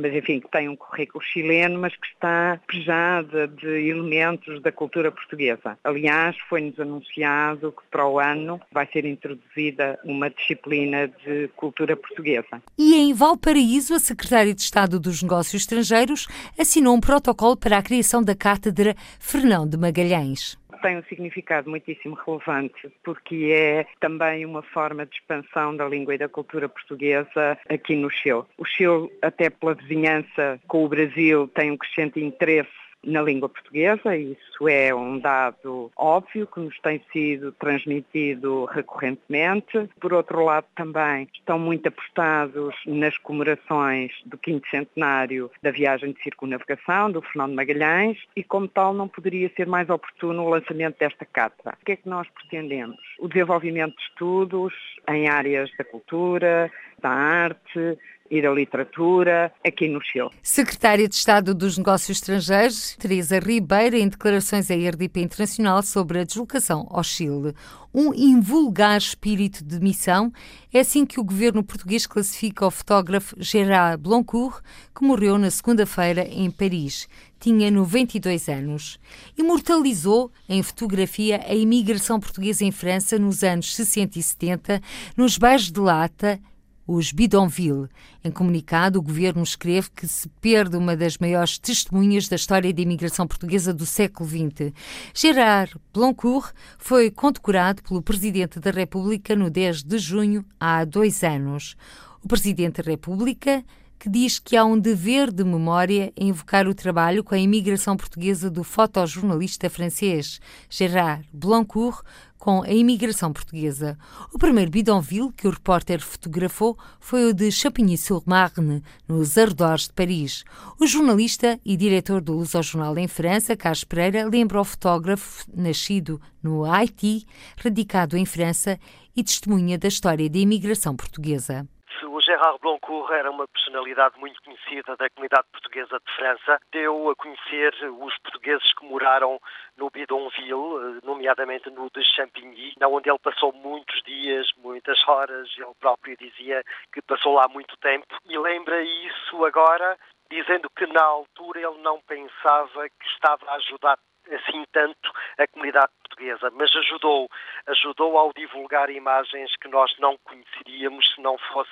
mas 0.00 0.12
enfim, 0.12 0.40
que 0.40 0.50
tem 0.50 0.68
um 0.68 0.76
currículo 0.76 1.22
chileno, 1.22 1.80
mas 1.80 1.94
que 1.94 2.06
está 2.06 2.60
pejada 2.66 3.46
de 3.46 3.88
elementos 3.88 4.60
da 4.60 4.72
cultura 4.72 5.12
portuguesa. 5.12 5.78
Aliás, 5.84 6.36
foi-nos 6.48 6.78
anunciado 6.80 7.72
que 7.72 7.82
para 7.90 8.06
o 8.06 8.18
ano 8.18 8.60
vai 8.72 8.88
ser 8.92 9.04
introduzida 9.04 9.98
uma 10.04 10.28
disciplina 10.30 11.08
de 11.24 11.48
cultura 11.56 11.96
portuguesa. 11.96 12.62
E 12.76 12.94
em 12.96 13.14
Valparaíso, 13.14 13.94
a 13.94 14.00
Secretária 14.00 14.54
de 14.54 14.62
Estado 14.62 14.98
dos 14.98 15.22
Negócios 15.22 15.62
Estrangeiros 15.62 16.26
assinou 16.58 16.96
um 16.96 17.00
protocolo 17.00 17.56
para 17.56 17.78
a 17.78 17.82
criação 17.82 18.22
da 18.22 18.34
Cátedra 18.34 18.94
Fernão 19.20 19.66
de 19.66 19.76
Magalhães 19.76 20.58
tem 20.84 20.98
um 20.98 21.02
significado 21.04 21.70
muitíssimo 21.70 22.14
relevante, 22.14 22.92
porque 23.02 23.50
é 23.50 23.86
também 24.00 24.44
uma 24.44 24.62
forma 24.62 25.06
de 25.06 25.14
expansão 25.14 25.74
da 25.74 25.88
língua 25.88 26.14
e 26.14 26.18
da 26.18 26.28
cultura 26.28 26.68
portuguesa 26.68 27.58
aqui 27.70 27.96
no 27.96 28.10
Chile. 28.10 28.42
O 28.58 28.66
Chile, 28.66 29.10
até 29.22 29.48
pela 29.48 29.72
vizinhança 29.72 30.60
com 30.68 30.84
o 30.84 30.88
Brasil, 30.88 31.48
tem 31.48 31.70
um 31.70 31.78
crescente 31.78 32.20
interesse 32.20 32.83
na 33.06 33.22
língua 33.22 33.48
portuguesa, 33.48 34.16
isso 34.16 34.68
é 34.68 34.94
um 34.94 35.18
dado 35.18 35.90
óbvio 35.96 36.46
que 36.46 36.60
nos 36.60 36.78
tem 36.80 37.00
sido 37.12 37.52
transmitido 37.52 38.64
recorrentemente. 38.66 39.88
Por 40.00 40.12
outro 40.12 40.44
lado, 40.44 40.66
também 40.74 41.28
estão 41.34 41.58
muito 41.58 41.86
apostados 41.86 42.74
nas 42.86 43.16
comemorações 43.18 44.12
do 44.26 44.38
quinto 44.38 44.68
centenário 44.68 45.50
da 45.62 45.70
viagem 45.70 46.12
de 46.12 46.22
circunnavegação 46.22 47.10
do 47.10 47.22
Fernando 47.22 47.54
Magalhães 47.54 48.18
e, 48.36 48.42
como 48.42 48.68
tal, 48.68 48.94
não 48.94 49.08
poderia 49.08 49.50
ser 49.56 49.66
mais 49.66 49.88
oportuno 49.88 50.44
o 50.44 50.48
lançamento 50.48 50.98
desta 50.98 51.24
cátedra. 51.24 51.76
O 51.80 51.84
que 51.84 51.92
é 51.92 51.96
que 51.96 52.08
nós 52.08 52.28
pretendemos? 52.28 52.98
O 53.18 53.28
desenvolvimento 53.28 53.96
de 53.96 54.02
estudos 54.02 54.74
em 55.08 55.28
áreas 55.28 55.70
da 55.76 55.84
cultura, 55.84 56.70
da 57.00 57.10
arte, 57.10 57.98
e 58.30 58.40
da 58.40 58.50
literatura 58.50 59.52
aqui 59.66 59.88
no 59.88 60.00
Chile. 60.02 60.30
Secretária 60.42 61.08
de 61.08 61.14
Estado 61.14 61.54
dos 61.54 61.76
Negócios 61.78 62.18
Estrangeiros, 62.18 62.96
Teresa 62.96 63.38
Ribeira, 63.38 63.98
em 63.98 64.08
declarações 64.08 64.70
à 64.70 64.74
RDP 64.74 65.20
Internacional 65.20 65.82
sobre 65.82 66.20
a 66.20 66.24
deslocação 66.24 66.86
ao 66.90 67.02
Chile. 67.02 67.54
Um 67.92 68.12
invulgar 68.12 68.98
espírito 68.98 69.62
de 69.62 69.78
missão 69.78 70.32
é 70.72 70.80
assim 70.80 71.06
que 71.06 71.20
o 71.20 71.24
governo 71.24 71.62
português 71.62 72.06
classifica 72.06 72.66
o 72.66 72.70
fotógrafo 72.70 73.36
Gérard 73.38 74.02
Blancourt, 74.02 74.62
que 74.92 75.04
morreu 75.04 75.38
na 75.38 75.50
segunda-feira 75.50 76.26
em 76.26 76.50
Paris. 76.50 77.08
Tinha 77.38 77.70
92 77.70 78.48
anos. 78.48 78.98
Imortalizou 79.38 80.32
em 80.48 80.62
fotografia 80.62 81.40
a 81.46 81.54
imigração 81.54 82.18
portuguesa 82.18 82.64
em 82.64 82.72
França 82.72 83.18
nos 83.18 83.44
anos 83.44 83.74
60 83.76 84.18
e 84.18 84.22
70, 84.22 84.82
nos 85.16 85.38
bairros 85.38 85.70
de 85.70 85.78
Lata, 85.78 86.40
os 86.86 87.12
Bidonville. 87.12 87.88
Em 88.22 88.30
comunicado, 88.30 88.98
o 88.98 89.02
governo 89.02 89.42
escreve 89.42 89.90
que 89.90 90.06
se 90.06 90.28
perde 90.40 90.76
uma 90.76 90.96
das 90.96 91.18
maiores 91.18 91.58
testemunhas 91.58 92.28
da 92.28 92.36
história 92.36 92.72
da 92.72 92.82
imigração 92.82 93.26
portuguesa 93.26 93.72
do 93.72 93.86
século 93.86 94.28
XX. 94.28 94.72
Gerard 95.14 95.74
Blancourt 95.92 96.52
foi 96.78 97.10
condecorado 97.10 97.82
pelo 97.82 98.02
Presidente 98.02 98.60
da 98.60 98.70
República 98.70 99.34
no 99.34 99.50
10 99.50 99.82
de 99.82 99.98
junho 99.98 100.44
há 100.58 100.84
dois 100.84 101.22
anos. 101.22 101.76
O 102.22 102.28
Presidente 102.28 102.82
da 102.82 102.90
República 102.90 103.64
que 104.04 104.10
diz 104.10 104.38
que 104.38 104.54
há 104.54 104.62
um 104.62 104.78
dever 104.78 105.32
de 105.32 105.42
memória 105.42 106.12
em 106.14 106.28
invocar 106.28 106.68
o 106.68 106.74
trabalho 106.74 107.24
com 107.24 107.34
a 107.34 107.38
imigração 107.38 107.96
portuguesa 107.96 108.50
do 108.50 108.62
fotojornalista 108.62 109.70
francês 109.70 110.42
Gérard 110.68 111.26
Blancourt 111.32 112.02
com 112.44 112.62
a 112.62 112.68
imigração 112.68 113.32
portuguesa. 113.32 113.96
O 114.30 114.38
primeiro 114.38 114.70
bidonville 114.70 115.32
que 115.32 115.48
o 115.48 115.50
repórter 115.50 116.02
fotografou 116.02 116.76
foi 117.00 117.30
o 117.30 117.32
de 117.32 117.50
Champigny-sur-Marne, 117.50 118.82
nos 119.08 119.38
arredores 119.38 119.84
de 119.86 119.94
Paris. 119.94 120.44
O 120.78 120.86
jornalista 120.86 121.58
e 121.64 121.74
diretor 121.74 122.20
do 122.20 122.34
Luso 122.34 122.62
Jornal 122.62 122.98
em 122.98 123.08
França, 123.08 123.56
Carlos 123.56 123.84
Pereira, 123.84 124.28
lembra 124.28 124.60
o 124.60 124.64
fotógrafo 124.64 125.46
nascido 125.56 126.20
no 126.42 126.66
Haiti, 126.66 127.24
radicado 127.56 128.14
em 128.14 128.26
França 128.26 128.78
e 129.16 129.24
testemunha 129.24 129.78
da 129.78 129.88
história 129.88 130.28
da 130.28 130.38
imigração 130.38 130.94
portuguesa. 130.94 131.66
O 132.02 132.20
Gerard 132.20 132.58
Blancourt 132.60 133.10
era 133.12 133.30
uma 133.30 133.46
personalidade 133.46 134.18
muito 134.18 134.42
conhecida 134.42 134.96
da 134.96 135.08
comunidade 135.10 135.46
portuguesa 135.52 135.98
de 135.98 136.12
França. 136.14 136.60
Deu 136.72 137.10
a 137.10 137.14
conhecer 137.14 137.72
os 137.98 138.18
portugueses 138.18 138.74
que 138.74 138.84
moraram 138.84 139.40
no 139.76 139.90
Bidonville, 139.90 141.00
nomeadamente 141.02 141.70
no 141.70 141.88
de 141.90 142.04
Champigny, 142.14 142.74
onde 142.82 143.08
ele 143.08 143.18
passou 143.18 143.52
muitos 143.52 144.02
dias, 144.02 144.50
muitas 144.58 144.98
horas. 145.08 145.48
Ele 145.56 145.74
próprio 145.80 146.16
dizia 146.16 146.62
que 146.92 147.00
passou 147.02 147.34
lá 147.34 147.46
muito 147.48 147.76
tempo. 147.78 148.06
E 148.26 148.38
lembra 148.38 148.82
isso 148.82 149.44
agora, 149.44 149.98
dizendo 150.30 150.68
que 150.70 150.86
na 150.86 151.02
altura 151.02 151.60
ele 151.60 151.82
não 151.82 152.00
pensava 152.00 152.88
que 152.88 153.06
estava 153.06 153.50
a 153.50 153.54
ajudar 153.56 153.98
assim 154.30 154.64
tanto 154.72 155.12
a 155.38 155.46
comunidade 155.48 155.92
portuguesa, 156.02 156.50
mas 156.52 156.74
ajudou, 156.76 157.28
ajudou 157.66 158.16
ao 158.16 158.32
divulgar 158.32 158.90
imagens 158.90 159.54
que 159.56 159.68
nós 159.68 159.92
não 159.98 160.16
conheceríamos 160.24 161.14
se 161.14 161.20
não 161.20 161.36
fosse 161.38 161.70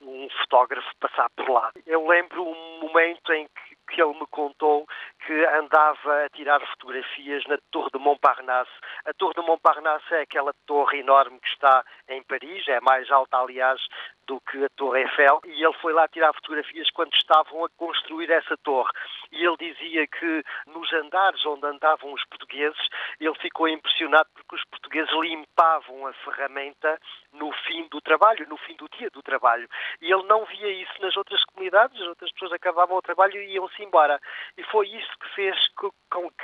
um 0.00 0.28
fotógrafo 0.40 0.88
passar 1.00 1.30
por 1.30 1.48
lá. 1.48 1.70
Eu 1.86 2.06
lembro 2.06 2.42
um 2.42 2.80
momento 2.80 3.32
em 3.32 3.46
que, 3.46 3.94
que 3.94 4.02
ele 4.02 4.18
me 4.18 4.26
contou 4.26 4.86
que 5.26 5.46
andava 5.46 6.24
a 6.24 6.28
tirar 6.30 6.60
fotografias 6.66 7.44
na 7.46 7.56
Torre 7.70 7.90
de 7.92 7.98
Montparnasse. 7.98 8.70
A 9.06 9.12
Torre 9.14 9.34
de 9.34 9.46
Montparnasse 9.46 10.14
é 10.14 10.20
aquela 10.20 10.52
torre 10.66 11.00
enorme 11.00 11.40
que 11.40 11.48
está 11.48 11.84
em 12.08 12.22
Paris, 12.22 12.68
é 12.68 12.80
mais 12.80 13.10
alta, 13.10 13.38
aliás, 13.38 13.80
do 14.26 14.40
que 14.40 14.64
a 14.64 14.68
Torre 14.70 15.02
Eiffel, 15.02 15.40
e 15.44 15.62
ele 15.62 15.72
foi 15.74 15.92
lá 15.92 16.08
tirar 16.08 16.32
fotografias 16.34 16.90
quando 16.90 17.12
estavam 17.14 17.64
a 17.64 17.68
construir 17.76 18.30
essa 18.30 18.56
torre. 18.58 18.90
E 19.32 19.44
ele 19.44 19.56
dizia 19.58 20.06
que 20.06 20.42
nos 20.66 20.92
andares 20.92 21.44
onde 21.46 21.66
andavam 21.66 22.12
os 22.12 22.24
portugueses, 22.24 22.88
ele 23.20 23.34
ficou 23.36 23.68
impressionado 23.68 24.28
porque 24.34 24.56
os 24.56 24.64
portugueses 24.64 25.10
limpavam 25.12 26.06
a 26.06 26.12
ferramenta 26.12 26.98
no 27.32 27.52
fim 27.66 27.86
do 27.88 28.00
trabalho, 28.00 28.48
no 28.48 28.56
fim 28.56 28.74
do 28.76 28.88
dia 28.96 29.10
do 29.10 29.22
trabalho. 29.22 29.68
E 30.00 30.10
ele 30.10 30.22
não 30.24 30.44
via 30.44 30.70
isso 30.70 30.92
nas 31.00 31.16
outras 31.16 31.44
comunidades, 31.44 32.00
as 32.00 32.08
outras 32.08 32.32
pessoas 32.32 32.52
acabavam 32.52 32.96
o 32.96 33.02
trabalho 33.02 33.40
e 33.40 33.54
iam-se 33.54 33.82
embora. 33.82 34.20
E 34.56 34.62
foi 34.64 34.88
isso 34.88 35.13
que 35.20 35.34
fez 35.34 35.56
com 35.74 35.90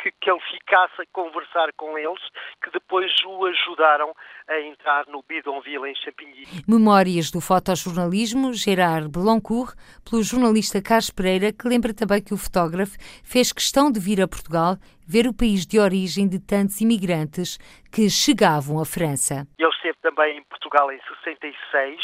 que, 0.03 0.11
que 0.21 0.31
ele 0.31 0.41
ficasse 0.51 1.01
a 1.01 1.05
conversar 1.13 1.73
com 1.77 1.97
eles, 1.97 2.21
que 2.63 2.71
depois 2.73 3.11
o 3.25 3.47
ajudaram 3.47 4.13
a 4.49 4.61
entrar 4.61 5.07
no 5.07 5.23
Bidonville, 5.29 5.89
em 5.89 5.95
Champigny. 5.95 6.45
Memórias 6.67 7.31
do 7.31 7.41
fotojornalismo, 7.41 8.53
Gerard 8.53 9.09
Blancourt, 9.09 9.75
pelo 10.09 10.23
jornalista 10.23 10.83
Carlos 10.83 11.11
Pereira, 11.11 11.53
que 11.53 11.69
lembra 11.69 11.95
também 11.95 12.23
que 12.23 12.35
o 12.35 12.37
fotógrafo 12.37 12.97
fez 13.23 13.53
questão 13.53 13.91
de 13.91 14.01
vir 14.01 14.21
a 14.21 14.29
Portugal 14.29 14.77
ver 15.07 15.27
o 15.27 15.35
país 15.35 15.67
de 15.67 15.79
origem 15.79 16.29
de 16.29 16.39
tantos 16.39 16.81
imigrantes 16.81 17.59
que 17.93 18.09
chegavam 18.09 18.81
à 18.81 18.85
França. 18.85 19.47
Ele 19.59 19.69
esteve 19.71 19.99
também 20.03 20.39
em 20.39 20.45
Portugal 20.45 20.91
em 20.93 21.01
66, 21.25 22.01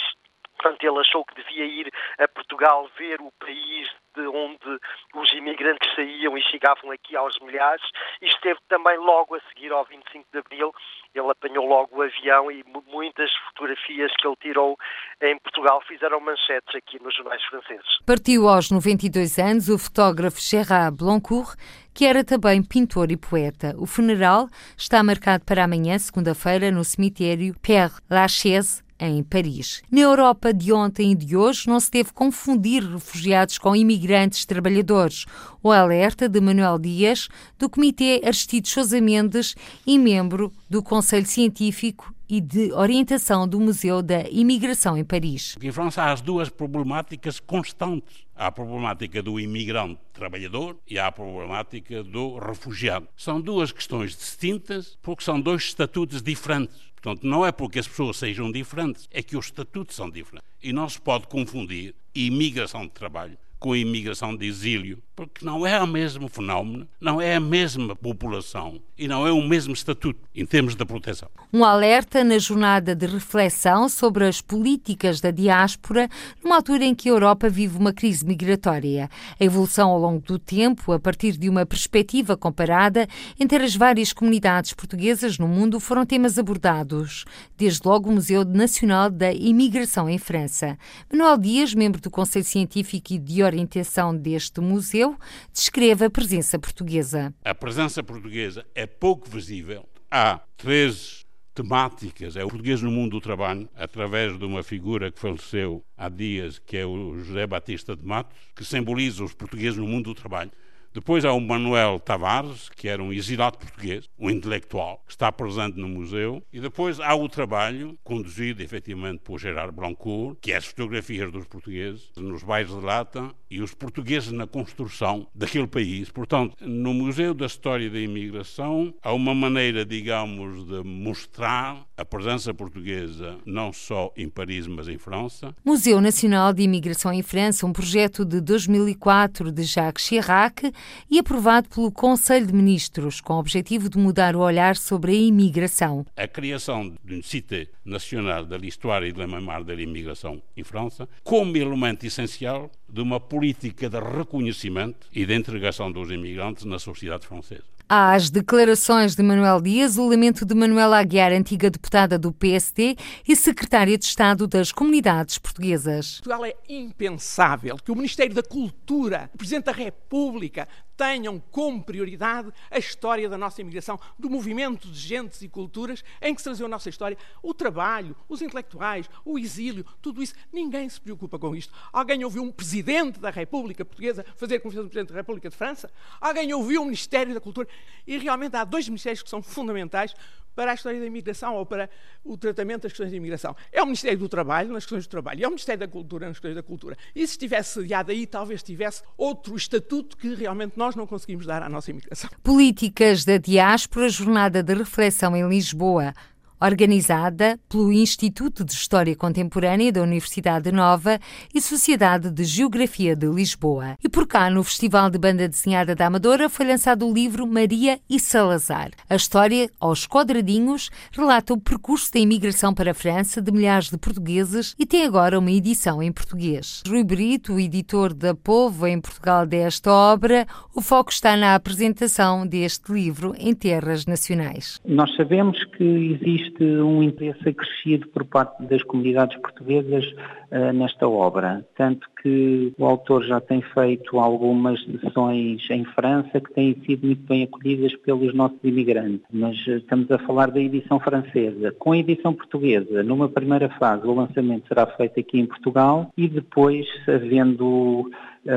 portanto 0.66 0.82
ele 0.82 0.98
achou 0.98 1.24
que 1.24 1.34
devia 1.34 1.64
ir 1.64 1.92
a 2.18 2.26
Portugal 2.26 2.88
ver 2.98 3.20
o 3.20 3.30
país 3.38 3.88
de 4.16 4.26
onde 4.26 4.80
os 5.14 5.32
imigrantes 5.34 5.94
saíam 5.94 6.36
e 6.36 6.42
chegavam 6.42 6.90
aqui 6.90 7.14
aos 7.14 7.38
milhares, 7.40 7.84
e 8.22 8.26
esteve 8.26 8.58
também 8.68 8.96
logo 8.98 9.34
a 9.34 9.40
seguir 9.48 9.70
ao 9.70 9.84
25 9.84 10.24
de 10.32 10.38
Abril. 10.38 10.72
Ele 11.14 11.30
apanhou 11.30 11.66
logo 11.66 11.98
o 11.98 12.02
avião 12.02 12.50
e 12.50 12.64
muitas 12.86 13.30
fotografias 13.48 14.10
que 14.16 14.26
ele 14.26 14.36
tirou 14.40 14.76
em 15.20 15.38
Portugal 15.38 15.82
fizeram 15.86 16.18
manchetes 16.20 16.74
aqui 16.74 17.02
nos 17.02 17.14
jornais 17.14 17.44
franceses. 17.44 17.98
Partiu 18.06 18.48
aos 18.48 18.70
92 18.70 19.38
anos 19.38 19.68
o 19.68 19.78
fotógrafo 19.78 20.40
Gerard 20.40 20.96
Blancourt, 20.96 21.56
que 21.94 22.06
era 22.06 22.24
também 22.24 22.62
pintor 22.62 23.10
e 23.10 23.16
poeta. 23.16 23.74
O 23.78 23.86
funeral 23.86 24.48
está 24.76 25.02
marcado 25.02 25.44
para 25.44 25.64
amanhã, 25.64 25.98
segunda-feira, 25.98 26.70
no 26.70 26.84
cemitério 26.84 27.54
Père 27.60 27.92
Lachaise, 28.10 28.85
em 28.98 29.22
Paris. 29.22 29.82
Na 29.90 30.00
Europa 30.00 30.52
de 30.52 30.72
ontem 30.72 31.12
e 31.12 31.14
de 31.14 31.36
hoje 31.36 31.68
não 31.68 31.78
se 31.78 31.90
deve 31.90 32.12
confundir 32.12 32.82
refugiados 32.82 33.58
com 33.58 33.76
imigrantes 33.76 34.44
trabalhadores. 34.44 35.26
O 35.62 35.70
alerta 35.70 36.28
de 36.28 36.40
Manuel 36.40 36.78
Dias, 36.78 37.28
do 37.58 37.68
Comitê 37.68 38.20
Aristides 38.24 38.72
Sousa 38.72 39.00
Mendes 39.00 39.54
e 39.86 39.98
membro 39.98 40.52
do 40.68 40.82
Conselho 40.82 41.26
Científico 41.26 42.15
e 42.28 42.40
de 42.40 42.72
Orientação 42.72 43.46
do 43.46 43.60
Museu 43.60 44.02
da 44.02 44.28
Imigração 44.28 44.96
em 44.96 45.04
Paris. 45.04 45.56
Em 45.60 45.72
França 45.72 46.02
há 46.02 46.12
as 46.12 46.20
duas 46.20 46.48
problemáticas 46.48 47.40
constantes. 47.40 48.26
Há 48.34 48.48
a 48.48 48.52
problemática 48.52 49.22
do 49.22 49.40
imigrante 49.40 49.98
trabalhador 50.12 50.76
e 50.86 50.98
há 50.98 51.06
a 51.06 51.12
problemática 51.12 52.02
do 52.02 52.38
refugiado. 52.38 53.08
São 53.16 53.40
duas 53.40 53.72
questões 53.72 54.16
distintas 54.16 54.98
porque 55.02 55.24
são 55.24 55.40
dois 55.40 55.62
estatutos 55.62 56.22
diferentes. 56.22 56.76
Portanto, 56.94 57.26
não 57.26 57.46
é 57.46 57.52
porque 57.52 57.78
as 57.78 57.88
pessoas 57.88 58.16
sejam 58.16 58.50
diferentes, 58.50 59.08
é 59.12 59.22
que 59.22 59.36
os 59.36 59.46
estatutos 59.46 59.94
são 59.94 60.10
diferentes. 60.10 60.48
E 60.62 60.72
não 60.72 60.88
se 60.88 61.00
pode 61.00 61.26
confundir 61.28 61.94
imigração 62.14 62.82
de 62.82 62.90
trabalho 62.90 63.38
com 63.58 63.72
a 63.72 63.78
imigração 63.78 64.36
de 64.36 64.46
exílio, 64.46 65.02
porque 65.14 65.44
não 65.44 65.66
é 65.66 65.82
o 65.82 65.86
mesmo 65.86 66.28
fenómeno, 66.28 66.86
não 67.00 67.20
é 67.20 67.36
a 67.36 67.40
mesma 67.40 67.96
população 67.96 68.80
e 68.98 69.08
não 69.08 69.26
é 69.26 69.32
o 69.32 69.42
mesmo 69.42 69.72
estatuto 69.72 70.20
em 70.34 70.44
termos 70.44 70.74
de 70.74 70.84
proteção. 70.84 71.28
Um 71.52 71.64
alerta 71.64 72.22
na 72.22 72.38
jornada 72.38 72.94
de 72.94 73.06
reflexão 73.06 73.88
sobre 73.88 74.26
as 74.26 74.42
políticas 74.42 75.20
da 75.20 75.30
diáspora, 75.30 76.08
numa 76.44 76.56
altura 76.56 76.84
em 76.84 76.94
que 76.94 77.08
a 77.08 77.12
Europa 77.12 77.48
vive 77.48 77.78
uma 77.78 77.94
crise 77.94 78.26
migratória. 78.26 79.08
A 79.40 79.44
evolução 79.44 79.90
ao 79.90 79.98
longo 79.98 80.20
do 80.20 80.38
tempo, 80.38 80.92
a 80.92 81.00
partir 81.00 81.38
de 81.38 81.48
uma 81.48 81.64
perspectiva 81.64 82.36
comparada 82.36 83.08
entre 83.40 83.64
as 83.64 83.74
várias 83.74 84.12
comunidades 84.12 84.74
portuguesas 84.74 85.38
no 85.38 85.48
mundo, 85.48 85.80
foram 85.80 86.04
temas 86.04 86.38
abordados. 86.38 87.24
Desde 87.56 87.80
logo 87.86 88.10
o 88.10 88.12
Museu 88.12 88.44
Nacional 88.44 89.10
da 89.10 89.32
Imigração 89.32 90.10
em 90.10 90.18
França. 90.18 90.78
Manuel 91.10 91.38
Dias, 91.38 91.72
membro 91.72 92.00
do 92.00 92.10
Conselho 92.10 92.44
Científico 92.44 93.14
e 93.14 93.18
de 93.18 93.45
orientação 93.46 94.16
deste 94.16 94.60
museu, 94.60 95.16
descreve 95.52 96.04
a 96.04 96.10
presença 96.10 96.58
portuguesa. 96.58 97.34
A 97.44 97.54
presença 97.54 98.02
portuguesa 98.02 98.66
é 98.74 98.86
pouco 98.86 99.28
visível. 99.28 99.88
Há 100.10 100.40
três 100.56 101.26
temáticas. 101.56 102.36
É 102.36 102.44
o 102.44 102.48
português 102.48 102.82
no 102.82 102.90
mundo 102.90 103.12
do 103.12 103.20
trabalho, 103.20 103.68
através 103.74 104.38
de 104.38 104.44
uma 104.44 104.62
figura 104.62 105.10
que 105.10 105.18
faleceu 105.18 105.82
há 105.96 106.08
dias, 106.08 106.58
que 106.58 106.76
é 106.76 106.84
o 106.84 107.16
José 107.18 107.46
Batista 107.46 107.96
de 107.96 108.04
Matos, 108.04 108.36
que 108.54 108.64
simboliza 108.64 109.24
os 109.24 109.32
portugueses 109.32 109.78
no 109.78 109.86
mundo 109.86 110.04
do 110.04 110.14
trabalho. 110.14 110.52
Depois 110.96 111.26
há 111.26 111.32
o 111.34 111.40
Manuel 111.42 112.00
Tavares, 112.00 112.70
que 112.70 112.88
era 112.88 113.02
um 113.02 113.12
exilado 113.12 113.58
português, 113.58 114.08
um 114.18 114.30
intelectual, 114.30 115.02
que 115.06 115.12
está 115.12 115.30
presente 115.30 115.76
no 115.76 115.86
museu. 115.86 116.42
E 116.50 116.58
depois 116.58 116.98
há 116.98 117.14
o 117.14 117.28
trabalho, 117.28 117.98
conduzido 118.02 118.62
efetivamente 118.62 119.20
por 119.22 119.38
Gerard 119.38 119.76
Blancourt, 119.76 120.38
que 120.40 120.52
é 120.52 120.56
as 120.56 120.64
fotografias 120.64 121.30
dos 121.30 121.46
portugueses 121.46 122.10
nos 122.16 122.42
bairros 122.42 122.80
de 122.80 122.82
lata 122.82 123.30
e 123.50 123.60
os 123.60 123.74
portugueses 123.74 124.32
na 124.32 124.46
construção 124.46 125.26
daquele 125.34 125.66
país. 125.66 126.10
Portanto, 126.10 126.56
no 126.62 126.94
Museu 126.94 127.34
da 127.34 127.44
História 127.44 127.90
da 127.90 128.00
Imigração 128.00 128.94
há 129.02 129.12
uma 129.12 129.34
maneira, 129.34 129.84
digamos, 129.84 130.64
de 130.64 130.82
mostrar 130.82 131.85
a 131.96 132.04
presença 132.04 132.52
portuguesa 132.52 133.38
não 133.46 133.72
só 133.72 134.12
em 134.16 134.28
Paris, 134.28 134.66
mas 134.66 134.86
em 134.88 134.98
França. 134.98 135.54
Museu 135.64 136.00
Nacional 136.00 136.52
de 136.52 136.62
Imigração 136.62 137.12
em 137.12 137.22
França, 137.22 137.66
um 137.66 137.72
projeto 137.72 138.24
de 138.24 138.40
2004 138.40 139.50
de 139.50 139.62
Jacques 139.62 140.04
Chirac 140.04 140.72
e 141.10 141.18
aprovado 141.18 141.68
pelo 141.68 141.90
Conselho 141.90 142.46
de 142.46 142.52
Ministros, 142.52 143.20
com 143.20 143.34
o 143.34 143.38
objetivo 143.38 143.88
de 143.88 143.98
mudar 143.98 144.36
o 144.36 144.40
olhar 144.40 144.76
sobre 144.76 145.12
a 145.12 145.14
imigração. 145.14 146.04
A 146.16 146.28
criação 146.28 146.92
de 147.02 147.14
um 147.14 147.22
sítio 147.22 147.66
nacional 147.84 148.44
da 148.44 148.56
história 148.58 149.06
e 149.06 149.12
da 149.12 149.26
memória 149.26 149.64
da 149.64 149.74
imigração 149.74 150.42
em 150.56 150.64
França, 150.64 151.08
como 151.22 151.56
elemento 151.56 152.04
essencial 152.04 152.70
de 152.88 153.00
uma 153.00 153.20
política 153.20 153.88
de 153.88 153.98
reconhecimento 153.98 155.08
e 155.12 155.26
de 155.26 155.34
entregação 155.34 155.90
dos 155.90 156.10
imigrantes 156.10 156.64
na 156.64 156.78
sociedade 156.78 157.26
francesa. 157.26 157.64
Às 157.88 158.30
declarações 158.30 159.14
de 159.14 159.22
Manuel 159.22 159.60
Dias, 159.60 159.96
o 159.96 160.08
lamento 160.08 160.44
de 160.44 160.56
Manuela 160.56 160.98
Aguiar, 160.98 161.30
antiga 161.30 161.70
deputada 161.70 162.18
do 162.18 162.32
PSD 162.32 162.96
e 163.28 163.36
secretária 163.36 163.96
de 163.96 164.04
Estado 164.04 164.48
das 164.48 164.72
Comunidades 164.72 165.38
Portuguesas. 165.38 166.14
Portugal 166.14 166.44
é 166.44 166.54
impensável 166.68 167.76
que 167.76 167.92
o 167.92 167.94
Ministério 167.94 168.34
da 168.34 168.42
Cultura, 168.42 169.30
o 169.32 169.38
Presidente 169.38 169.66
da 169.66 169.72
República, 169.72 170.66
tenham 170.96 171.38
como 171.50 171.82
prioridade 171.82 172.52
a 172.70 172.78
história 172.78 173.28
da 173.28 173.36
nossa 173.36 173.60
imigração, 173.60 173.98
do 174.18 174.30
movimento 174.30 174.88
de 174.88 174.98
gentes 174.98 175.42
e 175.42 175.48
culturas 175.48 176.02
em 176.22 176.34
que 176.34 176.40
se 176.40 176.44
trazeu 176.44 176.66
a 176.66 176.68
nossa 176.68 176.88
história, 176.88 177.18
o 177.42 177.52
trabalho, 177.52 178.16
os 178.28 178.42
intelectuais, 178.42 179.08
o 179.24 179.38
exílio, 179.38 179.84
tudo 180.00 180.22
isso. 180.22 180.34
Ninguém 180.52 180.88
se 180.88 181.00
preocupa 181.00 181.38
com 181.38 181.54
isto. 181.54 181.72
Alguém 181.92 182.24
ouviu 182.24 182.42
um 182.42 182.50
presidente 182.50 183.20
da 183.20 183.30
República 183.30 183.84
Portuguesa 183.84 184.24
fazer 184.36 184.60
como 184.60 184.72
fez 184.72 184.84
o 184.84 184.88
presidente 184.88 185.12
da 185.12 185.20
República 185.20 185.48
de 185.48 185.56
França? 185.56 185.90
Alguém 186.20 186.52
ouviu 186.52 186.82
o 186.82 186.84
Ministério 186.84 187.34
da 187.34 187.40
Cultura? 187.40 187.68
E 188.06 188.16
realmente 188.18 188.56
há 188.56 188.64
dois 188.64 188.88
ministérios 188.88 189.22
que 189.22 189.30
são 189.30 189.42
fundamentais 189.42 190.14
para 190.56 190.72
a 190.72 190.74
história 190.74 190.98
da 190.98 191.06
imigração 191.06 191.54
ou 191.54 191.66
para 191.66 191.88
o 192.24 192.36
tratamento 192.36 192.82
das 192.82 192.92
questões 192.92 193.10
de 193.10 193.16
imigração. 193.16 193.54
É 193.70 193.82
o 193.82 193.84
Ministério 193.84 194.18
do 194.18 194.28
Trabalho 194.28 194.72
nas 194.72 194.84
questões 194.84 195.06
do 195.06 195.10
trabalho, 195.10 195.44
é 195.44 195.46
o 195.46 195.50
Ministério 195.50 195.80
da 195.80 195.86
Cultura 195.86 196.26
nas 196.26 196.38
questões 196.38 196.54
da 196.54 196.62
cultura. 196.62 196.96
E 197.14 197.26
se 197.26 197.34
estivesse 197.34 197.74
sediado 197.74 198.10
aí, 198.10 198.26
talvez 198.26 198.62
tivesse 198.62 199.02
outro 199.16 199.54
estatuto 199.54 200.16
que 200.16 200.34
realmente 200.34 200.76
nós 200.76 200.96
não 200.96 201.06
conseguimos 201.06 201.44
dar 201.46 201.62
à 201.62 201.68
nossa 201.68 201.90
imigração. 201.90 202.30
Políticas 202.42 203.24
da 203.24 203.36
Diáspora, 203.36 204.08
Jornada 204.08 204.62
de 204.62 204.74
Reflexão 204.74 205.36
em 205.36 205.46
Lisboa 205.46 206.14
organizada 206.60 207.58
pelo 207.68 207.92
Instituto 207.92 208.64
de 208.64 208.72
História 208.72 209.14
Contemporânea 209.14 209.92
da 209.92 210.02
Universidade 210.02 210.72
Nova 210.72 211.18
e 211.54 211.60
Sociedade 211.60 212.30
de 212.30 212.44
Geografia 212.44 213.14
de 213.14 213.26
Lisboa. 213.26 213.96
E 214.02 214.08
por 214.08 214.26
cá, 214.26 214.48
no 214.50 214.62
Festival 214.64 215.10
de 215.10 215.18
Banda 215.18 215.48
Desenhada 215.48 215.94
da 215.94 216.06
Amadora, 216.06 216.48
foi 216.48 216.66
lançado 216.66 217.06
o 217.06 217.12
livro 217.12 217.46
Maria 217.46 217.98
e 218.08 218.18
Salazar. 218.18 218.90
A 219.08 219.16
história, 219.16 219.68
aos 219.80 220.06
quadradinhos, 220.06 220.90
relata 221.12 221.52
o 221.52 221.60
percurso 221.60 222.12
da 222.12 222.20
imigração 222.20 222.72
para 222.72 222.90
a 222.90 222.94
França 222.94 223.42
de 223.42 223.52
milhares 223.52 223.90
de 223.90 223.98
portugueses 223.98 224.74
e 224.78 224.86
tem 224.86 225.04
agora 225.04 225.38
uma 225.38 225.50
edição 225.50 226.02
em 226.02 226.12
português. 226.12 226.82
Rui 226.86 227.04
Brito, 227.04 227.58
editor 227.58 228.14
da 228.14 228.34
Povo 228.34 228.86
em 228.86 229.00
Portugal 229.00 229.46
desta 229.46 229.92
obra, 229.92 230.46
o 230.74 230.80
foco 230.80 231.10
está 231.10 231.36
na 231.36 231.54
apresentação 231.54 232.46
deste 232.46 232.92
livro 232.92 233.34
em 233.38 233.54
terras 233.54 234.06
nacionais. 234.06 234.80
Nós 234.84 235.14
sabemos 235.16 235.56
que 235.76 235.84
existe 235.84 236.45
existe 236.46 236.64
um 236.64 237.02
interesse 237.02 237.48
acrescido 237.48 238.08
por 238.08 238.24
parte 238.24 238.62
das 238.64 238.82
comunidades 238.84 239.36
portuguesas 239.38 240.04
uh, 240.50 240.72
nesta 240.72 241.08
obra, 241.08 241.64
tanto 241.76 242.06
que 242.22 242.72
o 242.78 242.84
autor 242.84 243.24
já 243.24 243.40
tem 243.40 243.60
feito 243.60 244.18
algumas 244.18 244.80
sessões 245.00 245.62
em 245.70 245.84
França 245.84 246.40
que 246.40 246.52
têm 246.54 246.74
sido 246.86 247.06
muito 247.06 247.22
bem 247.26 247.44
acolhidas 247.44 247.94
pelos 247.96 248.34
nossos 248.34 248.58
imigrantes, 248.62 249.22
mas 249.32 249.56
uh, 249.66 249.72
estamos 249.72 250.10
a 250.10 250.18
falar 250.18 250.50
da 250.50 250.60
edição 250.60 251.00
francesa. 251.00 251.72
Com 251.78 251.92
a 251.92 251.98
edição 251.98 252.32
portuguesa, 252.32 253.02
numa 253.02 253.28
primeira 253.28 253.68
fase, 253.70 254.06
o 254.06 254.14
lançamento 254.14 254.68
será 254.68 254.86
feito 254.86 255.20
aqui 255.20 255.40
em 255.40 255.46
Portugal 255.46 256.10
e 256.16 256.28
depois, 256.28 256.86
havendo 257.08 258.10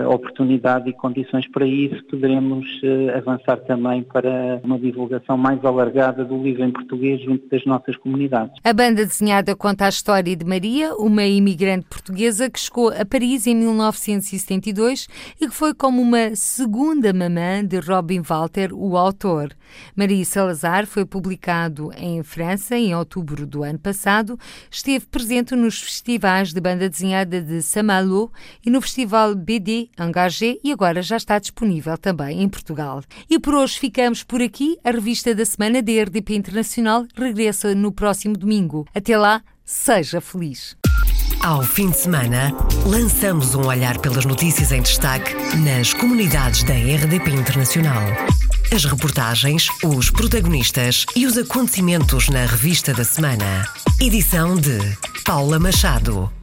oportunidade 0.09 0.89
e 0.89 0.93
condições 0.93 1.47
para 1.49 1.65
isso, 1.65 2.03
poderemos 2.05 2.65
uh, 2.83 3.17
avançar 3.17 3.57
também 3.61 4.03
para 4.03 4.61
uma 4.63 4.77
divulgação 4.77 5.37
mais 5.37 5.63
alargada 5.63 6.23
do 6.23 6.41
livro 6.41 6.63
em 6.63 6.71
português 6.71 7.21
junto 7.21 7.47
das 7.49 7.65
nossas 7.65 7.95
comunidades. 7.97 8.53
A 8.63 8.73
banda 8.73 9.05
desenhada 9.05 9.55
conta 9.55 9.85
a 9.85 9.89
história 9.89 10.35
de 10.35 10.45
Maria, 10.45 10.95
uma 10.95 11.25
imigrante 11.25 11.85
portuguesa 11.89 12.49
que 12.49 12.59
chegou 12.59 12.89
a 12.89 13.05
Paris 13.05 13.47
em 13.47 13.55
1972 13.55 15.07
e 15.41 15.47
que 15.47 15.53
foi 15.53 15.73
como 15.73 16.01
uma 16.01 16.35
segunda 16.35 17.11
mamã 17.13 17.63
de 17.65 17.79
Robin 17.79 18.21
Walter, 18.21 18.69
o 18.73 18.97
autor. 18.97 19.49
Maria 19.95 20.25
Salazar 20.25 20.85
foi 20.87 21.05
publicado 21.05 21.91
em 21.97 22.21
França 22.23 22.75
em 22.75 22.95
outubro 22.95 23.45
do 23.45 23.63
ano 23.63 23.79
passado, 23.79 24.37
esteve 24.69 25.05
presente 25.05 25.55
nos 25.55 25.79
festivais 25.79 26.53
de 26.53 26.59
banda 26.59 26.89
desenhada 26.89 27.41
de 27.41 27.61
Saint-Malo 27.61 28.31
e 28.65 28.69
no 28.69 28.81
festival 28.81 29.35
BD 29.35 29.78
Engagé 29.99 30.57
e 30.63 30.71
agora 30.71 31.01
já 31.01 31.17
está 31.17 31.37
disponível 31.37 31.97
também 31.97 32.41
em 32.41 32.49
Portugal. 32.49 33.03
E 33.29 33.39
por 33.39 33.53
hoje 33.53 33.79
ficamos 33.79 34.23
por 34.23 34.41
aqui. 34.41 34.77
A 34.83 34.91
revista 34.91 35.35
da 35.35 35.45
semana 35.45 35.81
da 35.81 35.91
RDP 35.91 36.35
Internacional 36.35 37.05
regressa 37.15 37.75
no 37.75 37.91
próximo 37.91 38.35
domingo. 38.35 38.85
Até 38.93 39.17
lá, 39.17 39.41
seja 39.63 40.19
feliz. 40.19 40.75
Ao 41.41 41.63
fim 41.63 41.89
de 41.89 41.97
semana, 41.97 42.51
lançamos 42.85 43.55
um 43.55 43.65
olhar 43.65 43.97
pelas 43.99 44.25
notícias 44.25 44.71
em 44.73 44.81
destaque 44.81 45.33
nas 45.57 45.93
comunidades 45.93 46.63
da 46.63 46.73
RDP 46.73 47.31
Internacional. 47.31 48.03
As 48.73 48.83
reportagens, 48.85 49.67
os 49.83 50.11
protagonistas 50.11 51.05
e 51.15 51.25
os 51.25 51.37
acontecimentos 51.37 52.29
na 52.29 52.45
revista 52.45 52.93
da 52.93 53.03
semana. 53.03 53.65
Edição 54.01 54.55
de 54.55 54.79
Paula 55.25 55.57
Machado. 55.57 56.38